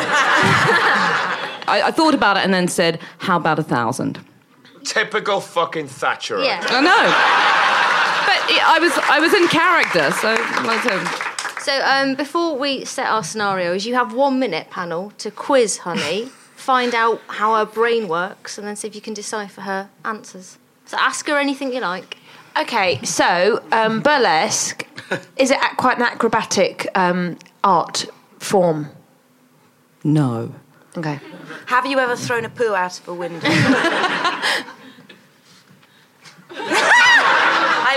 I, 1.67 1.82
I 1.86 1.91
thought 1.91 2.13
about 2.13 2.38
it 2.38 2.43
and 2.43 2.54
then 2.54 2.67
said, 2.67 2.99
How 3.19 3.38
about 3.38 3.60
a 3.60 3.63
thousand? 3.63 4.19
Typical 4.84 5.41
fucking 5.41 5.88
Thatcher. 5.88 6.43
Yeah. 6.43 6.63
I 6.69 6.82
know. 6.82 7.64
But 8.36 8.52
I 8.63 8.80
was, 8.80 8.91
I 8.98 9.19
was 9.19 9.34
in 9.34 9.48
character, 9.48 10.12
so. 10.12 10.36
so 10.84 11.62
So, 11.62 11.86
um, 11.86 12.15
before 12.15 12.58
we 12.58 12.86
set 12.86 13.08
our 13.08 13.24
scenarios, 13.24 13.86
you 13.86 13.95
have 13.95 14.13
one 14.13 14.39
minute, 14.39 14.69
panel, 14.69 15.12
to 15.19 15.32
quiz 15.32 15.78
Honey, 15.80 16.26
find 16.56 16.93
out 16.93 17.21
how 17.28 17.56
her 17.56 17.65
brain 17.65 18.08
works, 18.08 18.58
and 18.58 18.67
then 18.67 18.76
see 18.76 18.88
if 18.88 18.95
you 18.95 19.02
can 19.02 19.13
decipher 19.13 19.62
her 19.62 19.89
answers. 20.04 20.58
So, 20.86 20.98
ask 21.00 21.28
her 21.28 21.38
anything 21.38 21.74
you 21.74 21.80
like. 21.80 22.17
Okay, 22.58 23.02
so 23.04 23.63
um, 23.71 24.02
burlesque 24.02 24.88
is 25.38 25.52
it 25.52 25.58
a- 25.58 25.76
quite 25.76 25.98
an 25.98 26.04
acrobatic 26.04 26.88
um, 26.95 27.38
art 27.63 28.06
form? 28.39 28.89
No. 30.04 30.54
Okay. 30.98 31.19
Have 31.65 31.86
you 31.86 32.00
ever 32.00 32.15
thrown 32.15 32.45
a 32.45 32.50
poo 32.50 32.74
out 32.74 33.00
of 33.00 33.08
a 33.08 33.13
window? 33.13 33.50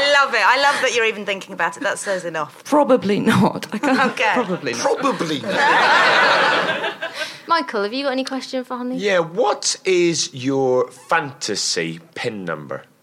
I 0.00 0.12
love 0.12 0.34
it. 0.34 0.40
I 0.44 0.56
love 0.62 0.80
that 0.82 0.94
you're 0.94 1.04
even 1.06 1.24
thinking 1.26 1.52
about 1.52 1.76
it. 1.76 1.82
That 1.82 1.98
says 1.98 2.24
enough. 2.24 2.62
Probably 2.64 3.18
not. 3.20 3.66
I 3.74 3.78
can't, 3.78 4.12
Okay. 4.12 4.30
Probably 4.34 4.72
not. 4.72 4.98
Probably. 4.98 5.40
Michael, 7.48 7.82
have 7.82 7.92
you 7.92 8.04
got 8.04 8.12
any 8.12 8.24
question 8.24 8.62
for 8.62 8.76
Honey? 8.76 8.98
Yeah, 8.98 9.20
what 9.20 9.76
is 9.84 10.32
your 10.34 10.88
fantasy 10.90 11.98
pin 12.14 12.44
number? 12.44 12.84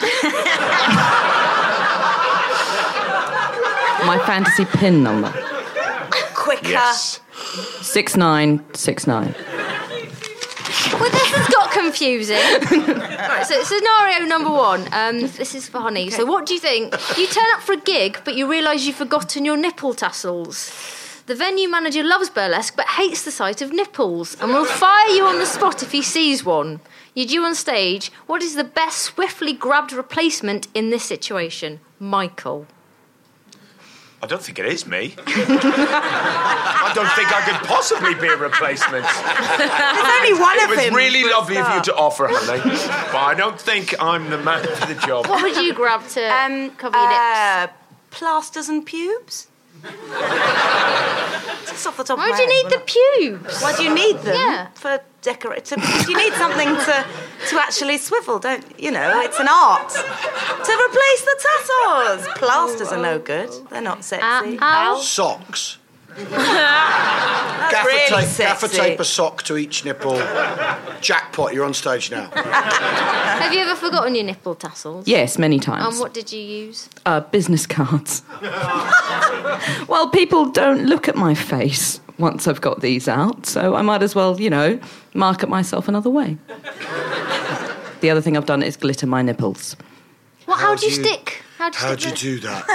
My 4.06 4.20
fantasy 4.26 4.66
pin 4.66 5.04
number 5.04 5.32
Quicker. 6.36 6.70
Yes. 6.70 7.20
6969. 7.82 9.34
Well, 10.94 11.10
this 11.10 11.32
has 11.32 11.48
got 11.54 11.72
confusing. 11.72 12.36
right, 12.88 13.46
so 13.46 13.64
scenario 13.64 14.26
number 14.26 14.50
one. 14.50 14.88
Um, 14.94 15.22
this 15.22 15.56
is 15.56 15.68
for 15.68 15.80
Honey. 15.80 16.10
So, 16.10 16.26
what 16.26 16.46
do 16.46 16.54
you 16.54 16.60
think? 16.60 16.94
You 17.18 17.28
turn 17.28 17.46
up 17.54 17.62
for 17.62 17.74
a 17.74 17.80
gig, 17.80 18.20
but 18.24 18.36
you 18.36 18.50
realise 18.50 18.86
you've 18.86 18.96
forgotten 18.96 19.46
your 19.46 19.58
nipple 19.58 19.94
tassels. 19.94 20.72
The 21.28 21.34
venue 21.36 21.68
manager 21.68 22.04
loves 22.04 22.30
burlesque 22.30 22.76
but 22.76 22.86
hates 22.86 23.24
the 23.24 23.32
sight 23.32 23.60
of 23.62 23.74
nipples 23.74 24.40
and 24.40 24.52
will 24.52 24.66
fire 24.66 25.10
you 25.10 25.26
on 25.26 25.40
the 25.40 25.48
spot 25.48 25.82
if 25.82 25.92
he 25.92 26.04
sees 26.04 26.46
one. 26.46 26.82
You're 27.16 27.26
due 27.26 27.44
on 27.44 27.56
stage. 27.56 28.12
What 28.28 28.44
is 28.44 28.54
the 28.54 28.64
best 28.64 29.00
swiftly 29.00 29.54
grabbed 29.54 29.92
replacement 29.92 30.68
in 30.76 30.92
this 30.92 31.04
situation? 31.04 31.80
Michael. 32.00 32.68
I 34.26 34.28
don't 34.28 34.42
think 34.42 34.58
it 34.58 34.66
is 34.66 34.88
me. 34.88 35.14
I 35.28 36.92
don't 36.96 37.10
think 37.14 37.30
I 37.32 37.42
could 37.46 37.68
possibly 37.68 38.16
be 38.16 38.28
a 38.28 38.36
replacement. 38.38 39.06
There's 39.06 40.14
only 40.18 40.34
one 40.42 40.58
it 40.58 40.64
of 40.64 40.70
was 40.72 40.80
him. 40.80 40.94
really 40.96 41.22
for 41.22 41.28
a 41.30 41.32
lovely 41.32 41.58
of 41.58 41.68
you 41.68 41.84
start. 41.84 41.84
to 41.86 41.96
offer, 41.96 42.28
honey. 42.30 42.60
but 43.12 43.18
I 43.22 43.34
don't 43.38 43.60
think 43.62 43.94
I'm 44.02 44.30
the 44.32 44.40
man 44.40 44.64
for 44.66 44.88
the 44.88 44.96
job. 44.96 45.28
What 45.28 45.44
would 45.44 45.58
you 45.58 45.74
grab 45.74 46.08
to 46.10 46.22
Um, 46.26 46.72
cover 46.72 46.98
your 46.98 47.08
lips? 47.08 47.20
uh, 47.22 47.68
plasters 48.10 48.68
and 48.68 48.84
pubes? 48.86 49.48
Just 51.68 51.86
off 51.88 51.98
the 51.98 52.04
top 52.04 52.18
Why 52.18 52.30
of 52.32 52.38
do 52.38 52.42
you 52.44 52.50
head. 52.50 52.64
need 52.64 52.72
the 52.72 52.80
pubes? 52.86 53.62
Why 53.62 53.76
do 53.76 53.84
you 53.84 53.94
need 53.94 54.18
them? 54.20 54.36
Yeah. 54.36 54.68
For 54.74 55.02
decorative. 55.26 55.78
Because 55.78 56.08
you 56.08 56.18
need 56.18 56.34
something 56.34 56.70
to 56.88 57.06
to 57.50 57.56
actually 57.60 57.98
swivel, 57.98 58.40
don't 58.40 58.64
you 58.80 58.92
know? 58.92 59.22
It's 59.22 59.40
an 59.40 59.48
art. 59.50 59.90
To 59.90 60.72
replace 60.88 61.22
the 61.30 61.38
tassels. 61.46 62.28
Plasters 62.38 62.92
are 62.94 63.02
no 63.02 63.20
good. 63.20 63.50
They're 63.70 63.82
not 63.82 64.04
sexy. 64.06 64.58
Ow. 64.62 65.00
Socks. 65.02 65.80
Gaffer, 66.18 67.88
really 67.88 68.22
tape, 68.22 68.30
sexy. 68.30 68.44
gaffer 68.44 68.68
tape 68.70 69.00
a 69.02 69.04
sock 69.04 69.44
to 69.44 69.58
each 69.58 69.84
nipple. 69.84 70.16
Jackpot, 71.02 71.54
you're 71.54 71.66
on 71.66 71.74
stage 71.74 72.10
now. 72.10 72.30
Have 72.34 73.54
you 73.54 73.60
ever 73.60 73.76
forgotten 73.76 74.16
your 74.16 74.24
nipple 74.24 74.56
tassels? 74.56 75.08
Yes, 75.08 75.38
many 75.38 75.60
times. 75.60 75.86
And 75.86 76.00
what 76.00 76.14
did 76.14 76.32
you 76.32 76.40
use? 76.40 76.88
uh, 77.06 77.20
business 77.20 77.68
cards. 77.68 78.24
well, 79.90 80.10
people 80.10 80.46
don't 80.46 80.86
look 80.86 81.10
at 81.10 81.18
my 81.18 81.36
face 81.36 82.00
once 82.18 82.48
I've 82.48 82.62
got 82.62 82.82
these 82.82 83.08
out, 83.08 83.46
so 83.46 83.76
I 83.76 83.82
might 83.82 84.02
as 84.04 84.16
well, 84.16 84.40
you 84.40 84.50
know, 84.50 84.80
market 85.14 85.50
myself 85.50 85.88
another 85.88 86.10
way. 86.10 86.38
the 88.02 88.10
other 88.10 88.22
thing 88.22 88.36
I've 88.38 88.46
done 88.46 88.64
is 88.64 88.78
glitter 88.78 89.08
my 89.08 89.22
nipples. 89.22 89.76
What? 90.46 90.60
How 90.60 90.68
How 90.70 90.76
do 90.76 90.86
you 90.88 90.96
do 90.96 91.02
you- 91.02 91.08
stick? 91.08 91.42
How 91.58 91.70
do 91.70 91.78
you 91.80 91.86
How'd 91.86 92.04
you 92.04 92.12
do 92.12 92.40
that? 92.42 92.66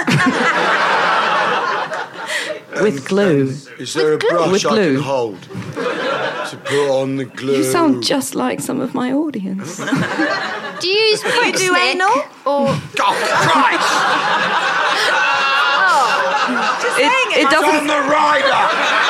With 2.81 3.05
glue. 3.07 3.43
Is 3.77 3.93
there 3.93 4.11
With 4.11 4.23
a 4.23 4.27
glue? 4.27 4.29
brush 4.37 4.51
With 4.51 4.65
I 4.65 4.69
glue. 4.69 4.93
can 4.95 5.03
hold 5.03 5.41
to 5.43 6.57
put 6.65 6.89
on 6.89 7.17
the 7.17 7.25
glue? 7.25 7.57
You 7.57 7.63
sound 7.63 8.03
just 8.03 8.33
like 8.33 8.59
some 8.61 8.79
of 8.81 8.93
my 8.95 9.11
audience. 9.11 9.77
Do 9.77 9.83
you 10.87 10.95
use 11.11 11.21
What, 11.23 11.55
do 11.55 11.75
anal? 11.75 12.07
or 12.45 12.69
Oh, 12.69 12.73
Christ! 12.95 13.91
Oh, 15.83 16.79
just 16.81 16.97
It- 16.97 17.11
saying 17.11 17.31
it 17.39 17.45
it. 17.45 17.51
doesn't- 17.51 17.75
on 17.81 17.87
the 17.87 18.01
rider! 18.09 19.00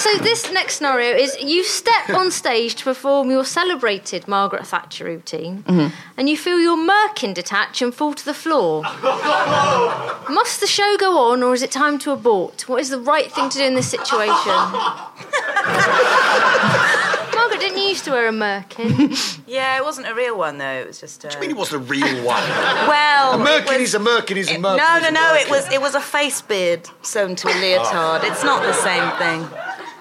Okay, 0.00 0.16
so 0.16 0.22
this 0.22 0.50
next 0.52 0.76
scenario 0.76 1.14
is 1.16 1.36
you 1.40 1.62
step 1.64 2.10
on 2.10 2.30
stage 2.42 2.74
to 2.76 2.84
perform 2.84 3.30
your 3.30 3.44
celebrated 3.44 4.26
Margaret 4.26 4.66
Thatcher 4.66 5.04
routine, 5.04 5.64
and 6.16 6.28
you 6.28 6.36
feel 6.36 6.58
your 6.58 6.76
merkin 6.76 7.34
detach 7.34 7.82
and 7.82 7.94
fall 7.94 8.14
to 8.14 8.24
the 8.24 8.34
floor. 8.34 8.82
Must 10.30 10.60
the 10.60 10.66
show 10.66 10.96
go 10.98 11.18
on, 11.30 11.42
or 11.42 11.54
is 11.54 11.62
it 11.62 11.70
time 11.70 11.98
to 12.00 12.12
abort? 12.12 12.68
What 12.68 12.80
is 12.80 12.88
the 12.90 12.98
right 12.98 13.30
thing 13.30 13.48
to 13.50 13.58
do 13.58 13.64
in 13.64 13.74
this 13.74 13.90
situation? 13.90 14.32
Margaret, 17.34 17.60
didn't 17.60 17.78
you 17.78 17.84
used 17.88 18.04
to 18.04 18.10
wear 18.12 18.28
a 18.28 18.32
merkin? 18.32 19.40
Yeah, 19.46 19.76
it 19.76 19.84
wasn't 19.84 20.06
a 20.08 20.14
real 20.14 20.36
one 20.38 20.58
though. 20.58 20.80
It 20.80 20.86
was 20.86 21.00
just. 21.00 21.24
Uh... 21.24 21.30
I 21.34 21.40
mean, 21.40 21.50
it 21.50 21.56
wasn't 21.56 21.82
a 21.82 21.86
real 21.86 22.24
one. 22.24 22.48
Well, 22.88 23.40
A 23.40 23.44
merkin 23.44 23.66
was- 23.78 23.80
is 23.80 23.94
a 23.94 23.98
merkin 23.98 24.36
is 24.36 24.50
a 24.50 24.54
merkin. 24.54 24.76
No, 24.78 24.98
no, 25.02 25.10
no. 25.10 25.34
It 25.34 25.50
was 25.50 25.70
it 25.72 25.80
was 25.80 25.94
a 25.94 26.00
face 26.00 26.40
beard 26.42 26.88
sewn 27.02 27.34
to 27.36 27.48
a 27.48 27.54
leotard. 27.54 28.24
It's 28.24 28.44
not 28.44 28.62
the 28.62 28.72
same 28.72 29.10
thing. 29.18 29.48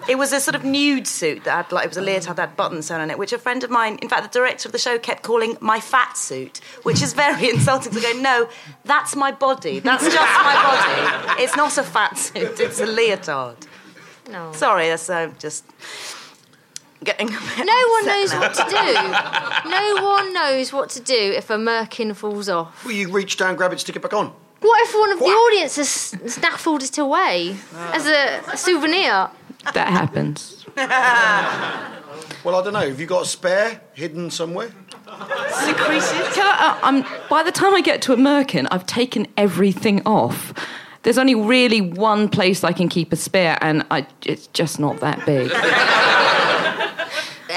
It 0.10 0.17
was 0.17 0.34
a 0.34 0.39
sort 0.39 0.56
of 0.56 0.63
nude 0.63 1.06
suit 1.08 1.43
that 1.43 1.52
had 1.65 1.72
like 1.72 1.86
it 1.86 1.89
was 1.89 1.98
a 1.98 2.02
leotard 2.02 2.36
that 2.38 2.50
had 2.50 2.58
buttons 2.58 2.88
sewn 2.88 3.00
on 3.00 3.12
it, 3.12 3.17
which 3.19 3.32
a 3.32 3.38
friend 3.38 3.63
of 3.63 3.69
mine, 3.69 3.98
in 4.02 4.10
fact, 4.10 4.24
the 4.24 4.39
director 4.39 4.67
of 4.67 4.72
the 4.74 4.80
show, 4.80 4.98
kept 4.98 5.22
calling 5.24 5.56
my 5.62 5.80
fat 5.80 6.17
suit, 6.17 6.58
which 6.84 7.02
is 7.04 7.13
very 7.13 7.50
insulting. 7.54 7.93
To 7.93 8.02
go, 8.02 8.12
no, 8.13 8.50
that's 8.86 9.15
my 9.15 9.32
body. 9.32 9.80
That's 9.80 10.04
just 10.04 10.15
my 10.17 10.56
body. 11.36 11.43
It's 11.43 11.56
not 11.56 11.78
a 11.78 11.84
fat 11.84 12.17
suit. 12.17 12.60
It's 12.60 12.80
a 12.80 12.86
leotard. 12.88 13.67
No. 14.30 14.52
Sorry, 14.54 14.88
that's 14.89 15.10
uh, 15.10 15.32
just 15.39 15.63
getting. 17.04 17.28
A 17.30 17.32
bit 17.32 17.65
No 17.65 17.88
one 17.91 18.08
upset 18.10 18.19
knows 18.19 18.32
now. 18.32 18.39
what 18.41 18.54
to 18.56 19.63
do. 19.63 19.69
No 19.69 20.04
one 20.10 20.34
knows 20.34 20.74
what 20.74 20.89
to 20.91 21.00
do 21.00 21.34
if 21.36 21.50
a 21.50 21.56
merkin 21.58 22.15
falls 22.15 22.50
off. 22.50 22.84
Well, 22.84 22.93
you 22.93 23.10
reach 23.12 23.38
down, 23.38 23.56
grab 23.56 23.74
it, 23.74 23.80
stick 23.80 23.95
it 23.95 24.02
back 24.02 24.13
on. 24.13 24.34
What 24.62 24.82
if 24.88 24.93
one 24.93 25.12
of 25.13 25.19
the 25.19 25.26
audience 25.26 25.78
has 25.78 25.89
snaffled 25.89 26.84
it 26.84 26.98
away 26.98 27.56
as 27.93 28.06
a, 28.06 28.41
a 28.52 28.58
souvenir? 28.58 29.30
That 29.74 29.88
happens. 29.89 30.65
Well, 32.43 32.56
I 32.56 32.63
don't 32.63 32.72
know. 32.74 32.88
Have 32.88 33.00
you 33.02 33.06
got 33.06 33.24
a 33.24 33.26
spare 33.26 33.82
hidden 33.93 34.32
somewhere? 34.32 34.69
Can 34.69 35.15
I, 36.45 36.78
uh, 36.82 36.86
I'm, 36.86 37.06
by 37.30 37.43
the 37.43 37.52
time 37.52 37.74
I 37.74 37.82
get 37.82 38.02
to 38.04 38.13
a 38.13 38.15
merkin, 38.15 38.65
I've 38.72 38.86
taken 38.86 39.28
everything 39.36 40.02
off. 40.06 40.54
There's 41.04 41.17
only 41.17 41.36
really 41.36 41.82
one 41.82 42.30
place 42.30 42.63
I 42.63 42.72
can 42.72 42.88
keep 42.88 43.12
a 43.12 43.17
spare, 43.17 43.58
and 43.62 43.86
I, 43.91 44.08
it's 44.26 44.48
just 44.48 44.80
not 44.80 45.02
that 45.02 45.26
big. 45.26 45.52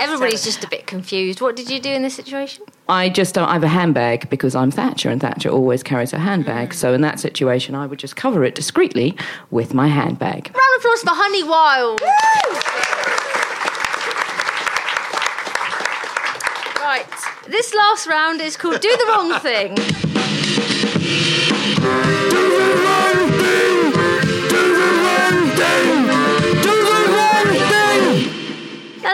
Everybody's 0.02 0.42
just 0.42 0.64
a 0.64 0.68
bit 0.68 0.88
confused. 0.88 1.40
What 1.40 1.54
did 1.54 1.70
you 1.70 1.78
do 1.78 1.90
in 1.90 2.02
this 2.02 2.14
situation? 2.14 2.64
I 2.88 3.08
just 3.08 3.36
don't. 3.36 3.48
I 3.48 3.52
have 3.52 3.62
a 3.62 3.68
handbag 3.68 4.28
because 4.30 4.56
I'm 4.56 4.72
Thatcher, 4.72 5.10
and 5.10 5.20
Thatcher 5.20 5.48
always 5.48 5.84
carries 5.84 6.10
her 6.10 6.18
handbag. 6.18 6.70
Mm. 6.70 6.74
So 6.74 6.92
in 6.92 7.02
that 7.02 7.20
situation, 7.20 7.76
I 7.76 7.86
would 7.86 8.00
just 8.00 8.16
cover 8.16 8.42
it 8.42 8.56
discreetly 8.56 9.16
with 9.52 9.74
my 9.74 9.86
handbag. 9.86 10.50
Round 10.52 10.76
of 10.76 10.84
applause 10.84 11.02
for 11.02 11.10
Honey 11.14 11.44
Wild. 11.44 12.00
Right, 16.80 17.06
this 17.48 17.72
last 17.72 18.08
round 18.08 18.40
is 18.40 18.56
called 18.56 18.80
Do 18.80 18.90
the 18.90 19.04
Wrong 19.06 19.38
Thing. 19.38 19.78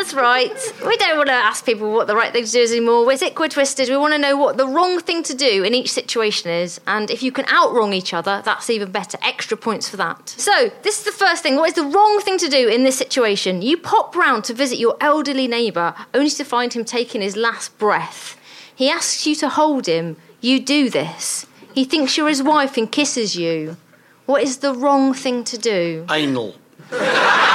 That's 0.09 0.17
right. 0.17 0.73
We 0.87 0.97
don't 0.97 1.19
want 1.19 1.29
to 1.29 1.35
ask 1.35 1.67
people 1.67 1.93
what 1.93 2.07
the 2.07 2.17
right 2.17 2.33
thing 2.33 2.47
to 2.47 2.51
do 2.51 2.61
is 2.61 2.73
anymore. 2.73 3.05
We're 3.05 3.19
sick, 3.19 3.39
we're 3.39 3.49
twisted. 3.49 3.91
We 3.91 3.97
want 3.99 4.15
to 4.15 4.19
know 4.19 4.39
what 4.39 4.57
the 4.57 4.67
wrong 4.67 5.01
thing 5.01 5.23
to 5.25 5.35
do 5.35 5.63
in 5.63 5.75
each 5.75 5.93
situation 5.93 6.51
is. 6.51 6.81
And 6.87 7.11
if 7.11 7.23
you 7.23 7.31
can 7.31 7.45
outwrong 7.49 7.93
each 7.93 8.15
other, 8.15 8.41
that's 8.43 8.71
even 8.71 8.91
better. 8.91 9.19
Extra 9.21 9.55
points 9.59 9.87
for 9.87 9.99
that. 9.99 10.31
So, 10.31 10.73
this 10.83 11.01
is 11.01 11.05
the 11.05 11.13
first 11.13 11.43
thing. 11.43 11.57
What 11.57 11.69
is 11.69 11.75
the 11.75 11.85
wrong 11.85 12.21
thing 12.21 12.39
to 12.39 12.49
do 12.49 12.69
in 12.69 12.85
this 12.85 12.97
situation? 12.97 13.61
You 13.61 13.77
pop 13.77 14.17
round 14.17 14.45
to 14.45 14.55
visit 14.55 14.79
your 14.79 14.97
elderly 14.99 15.47
neighbour, 15.47 15.95
only 16.15 16.31
to 16.31 16.45
find 16.45 16.73
him 16.73 16.87
taking 16.87 17.21
his 17.21 17.37
last 17.37 17.77
breath. 17.77 18.41
He 18.75 18.89
asks 18.89 19.27
you 19.27 19.35
to 19.35 19.51
hold 19.51 19.85
him. 19.85 20.17
You 20.41 20.59
do 20.59 20.89
this. 20.89 21.45
He 21.75 21.85
thinks 21.85 22.17
you're 22.17 22.31
his 22.31 22.43
wife 22.43 22.79
and 22.79 22.91
kisses 22.91 23.37
you. 23.37 23.77
What 24.25 24.43
is 24.43 24.59
the 24.59 24.73
wrong 24.73 25.13
thing 25.13 25.45
to 25.45 25.59
do? 25.59 26.07
Anal. 26.09 26.55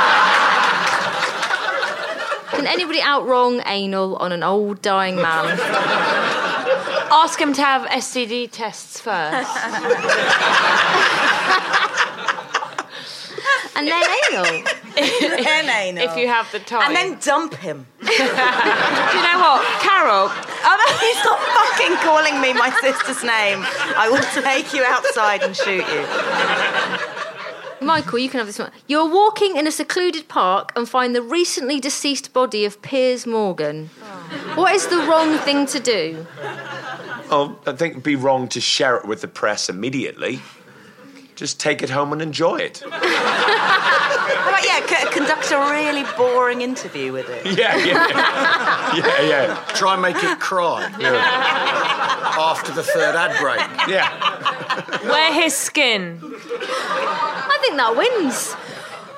Can 2.63 2.71
anybody 2.71 3.01
outwrong 3.01 3.61
anal 3.65 4.15
on 4.15 4.31
an 4.31 4.41
old 4.41 4.81
dying 4.81 5.17
man? 5.17 5.59
Ask 7.11 7.37
him 7.37 7.51
to 7.51 7.61
have 7.61 7.85
STD 7.89 8.51
tests 8.51 9.01
first. 9.01 9.57
and 13.75 13.85
then 13.85 14.01
anal. 14.31 14.45
then 14.95 15.69
anal. 15.69 16.05
If 16.05 16.15
you 16.15 16.29
have 16.29 16.49
the 16.53 16.59
time. 16.59 16.83
And 16.83 16.95
then 16.95 17.19
dump 17.19 17.55
him. 17.55 17.85
Do 17.99 18.13
you 18.13 18.19
know 18.23 19.39
what, 19.43 19.61
Carol? 19.83 20.31
Oh 20.63 20.75
no, 20.79 20.87
he's 21.03 21.21
not 21.25 21.39
fucking 21.51 21.97
calling 21.97 22.39
me 22.39 22.53
my 22.53 22.69
sister's 22.79 23.25
name. 23.25 23.65
I 23.97 24.07
will 24.09 24.23
take 24.41 24.73
you 24.73 24.85
outside 24.85 25.43
and 25.43 25.53
shoot 25.53 25.85
you. 25.85 26.05
Michael, 27.83 28.19
you 28.19 28.29
can 28.29 28.39
have 28.39 28.47
this 28.47 28.59
one. 28.59 28.71
You're 28.87 29.09
walking 29.09 29.57
in 29.57 29.67
a 29.67 29.71
secluded 29.71 30.27
park 30.27 30.71
and 30.75 30.87
find 30.87 31.15
the 31.15 31.21
recently 31.21 31.79
deceased 31.79 32.33
body 32.33 32.65
of 32.65 32.81
Piers 32.81 33.27
Morgan. 33.27 33.89
Oh. 34.01 34.53
What 34.55 34.73
is 34.73 34.87
the 34.87 34.97
wrong 34.97 35.37
thing 35.39 35.65
to 35.67 35.79
do? 35.79 36.25
Oh, 37.29 37.59
I 37.65 37.73
think 37.73 37.93
it'd 37.93 38.03
be 38.03 38.15
wrong 38.15 38.47
to 38.49 38.61
share 38.61 38.95
it 38.97 39.05
with 39.05 39.21
the 39.21 39.27
press 39.27 39.69
immediately. 39.69 40.41
Just 41.35 41.59
take 41.59 41.81
it 41.81 41.89
home 41.89 42.13
and 42.13 42.21
enjoy 42.21 42.57
it. 42.57 42.83
How 42.91 44.49
about 44.49 44.65
yeah, 44.65 44.85
c- 44.85 45.09
conduct 45.11 45.51
a 45.51 45.57
really 45.57 46.03
boring 46.15 46.61
interview 46.61 47.11
with 47.11 47.27
it. 47.29 47.45
Yeah, 47.57 47.75
yeah. 47.77 48.95
yeah, 48.95 49.21
yeah. 49.21 49.65
Try 49.69 49.93
and 49.93 50.01
make 50.01 50.23
it 50.23 50.39
cry. 50.39 50.83
After 52.35 52.71
the 52.71 52.83
third 52.83 53.15
ad 53.15 53.35
break. 53.39 53.59
Yeah. 53.89 54.09
Wear 55.03 55.33
his 55.33 55.55
skin. 55.55 56.19
I 56.23 57.57
think 57.61 57.77
that 57.77 57.95
wins. 57.95 58.53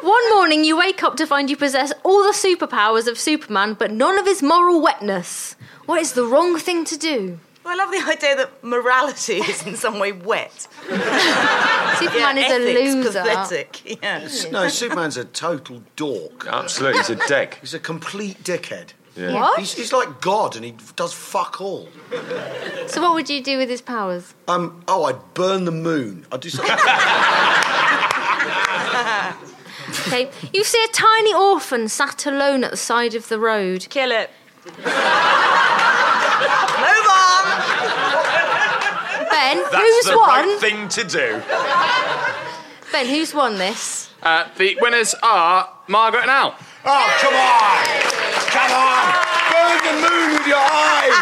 One 0.02 0.30
morning 0.32 0.64
you 0.64 0.78
wake 0.78 1.04
up 1.04 1.16
to 1.18 1.26
find 1.26 1.50
you 1.50 1.58
possess 1.58 1.92
all 2.04 2.24
the 2.24 2.32
superpowers 2.34 3.08
of 3.08 3.18
Superman, 3.18 3.74
but 3.74 3.92
none 3.92 4.20
of 4.20 4.26
his 4.26 4.44
moral 4.44 4.82
wetness. 4.82 5.56
What 5.86 6.00
is 6.02 6.14
the 6.14 6.26
wrong 6.26 6.58
thing 6.60 6.86
to 6.86 6.98
do? 6.98 7.40
Well, 7.64 7.74
I 7.74 7.84
love 7.84 7.92
the 7.92 8.12
idea 8.12 8.36
that 8.36 8.64
morality 8.64 9.38
is 9.38 9.66
in 9.66 9.76
some 9.76 9.98
way 9.98 10.12
wet. 10.12 10.68
Superman 10.84 12.38
Yeah, 12.38 12.46
is 12.46 12.52
a 12.52 12.56
ethics 12.56 12.94
loser. 12.94 13.22
Pathetic. 13.24 14.00
Yeah. 14.04 14.28
No, 14.52 14.68
Superman's 14.68 15.18
a 15.18 15.26
total 15.26 15.82
dork. 15.96 16.46
Absolutely, 16.48 17.00
he's 17.00 17.10
a 17.10 17.28
dick. 17.28 17.58
He's 17.62 17.74
a 17.74 17.80
complete 17.80 18.44
dickhead. 18.44 18.90
Yeah. 19.16 19.34
What? 19.34 19.60
He's, 19.60 19.74
he's 19.74 19.94
like 19.94 20.20
God 20.22 20.56
and 20.56 20.66
he 20.66 20.76
does 20.96 21.14
fuck 21.14 21.62
all. 21.62 21.88
So 22.88 23.02
what 23.02 23.14
would 23.14 23.30
you 23.30 23.42
do 23.42 23.58
with 23.58 23.70
his 23.70 23.82
powers? 23.82 24.34
Um, 24.48 24.84
oh, 24.88 25.06
I'd 25.06 25.34
burn 25.34 25.66
the 25.66 25.72
moon. 25.72 26.26
I'd 26.32 26.42
do 26.42 26.50
something. 26.50 26.76
Okay, 30.08 30.30
you 30.54 30.64
see 30.64 30.84
a 30.84 30.88
tiny 30.92 31.34
orphan 31.34 31.88
sat 31.88 32.26
alone 32.26 32.64
at 32.64 32.72
the 32.72 32.78
side 32.78 33.14
of 33.16 33.28
the 33.30 33.40
road. 33.40 33.88
Kill 33.90 34.12
it. 34.12 34.30
Move 34.66 34.78
on! 34.88 34.94
Ben, 39.30 39.58
That's 39.72 39.76
who's 39.76 40.06
the 40.06 40.18
won? 40.18 40.30
right 40.30 40.58
thing 40.60 40.88
to 40.90 41.04
do. 41.04 41.42
Ben, 42.92 43.06
who's 43.08 43.34
won 43.34 43.58
this? 43.58 44.10
Uh, 44.24 44.46
the 44.58 44.78
winners 44.82 45.16
are 45.24 45.70
Margaret 45.88 46.22
and 46.24 46.32
Al. 46.32 46.56
Oh, 46.86 47.18
come 47.22 47.34
on! 47.34 47.86
Come 48.52 48.72
on! 48.72 48.95
Burn 49.86 50.02
the 50.02 50.10
moon 50.10 50.34
with 50.34 50.48
your 50.48 50.58
eyes! 50.58 51.12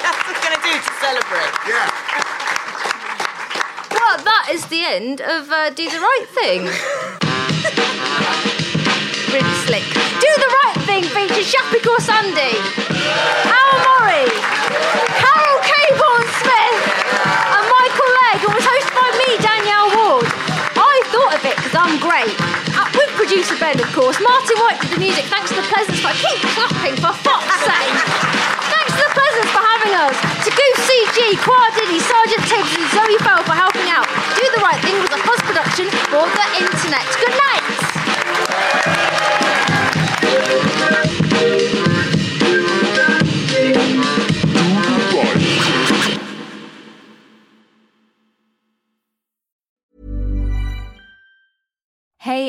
That's 0.00 0.16
what 0.24 0.32
we're 0.32 0.40
going 0.48 0.56
to 0.56 0.64
do 0.64 0.72
to 0.72 0.92
celebrate. 0.96 1.52
Yeah. 1.68 1.92
Well, 3.92 4.16
that 4.24 4.48
is 4.50 4.64
the 4.66 4.82
end 4.84 5.20
of 5.20 5.50
uh, 5.50 5.68
Do 5.70 5.84
the 5.84 6.00
Right 6.00 6.26
Thing. 6.30 6.62
really 9.32 9.54
slick. 9.68 9.84
Do 9.92 10.30
the 10.40 10.50
Right 10.64 10.80
Thing 10.88 11.04
features 11.04 11.52
Shappi 11.52 11.84
Khorsandi, 11.84 12.56
Al 13.44 13.76
Murray, 13.84 14.24
producer 23.36 23.60
Ben, 23.60 23.76
of 23.76 23.92
course. 23.92 24.16
Martin 24.16 24.56
White 24.64 24.80
did 24.80 24.96
the 24.96 25.00
music. 25.00 25.28
Thanks 25.28 25.52
to 25.52 25.60
the 25.60 25.68
Pleasance 25.68 26.00
for 26.00 26.08
keep 26.16 26.40
clapping 26.56 26.96
for 26.96 27.12
fuck's 27.20 27.60
sake. 27.68 27.96
Thanks 28.72 28.96
to 28.96 29.02
the 29.04 29.12
Pleasance 29.12 29.50
for 29.52 29.60
having 29.60 29.92
us. 29.92 30.16
To 30.16 30.50
Goose 30.56 30.80
CG, 30.88 31.36
Quad 31.44 31.68
Diddy, 31.76 32.00
Sergeant 32.00 32.44
Tibbs, 32.48 32.72
and 32.72 32.88
Zoe 32.96 33.18
Fell 33.20 33.44
for 33.44 33.52
helping 33.52 33.92
out. 33.92 34.08
Do 34.40 34.44
the 34.56 34.62
Right 34.64 34.80
Thing 34.80 34.96
was 35.04 35.12
a 35.12 35.20
post 35.20 35.44
production 35.44 35.84
for 36.08 36.24
the 36.24 36.46
internet. 36.64 37.04
Good 37.20 37.36
night. 37.36 37.55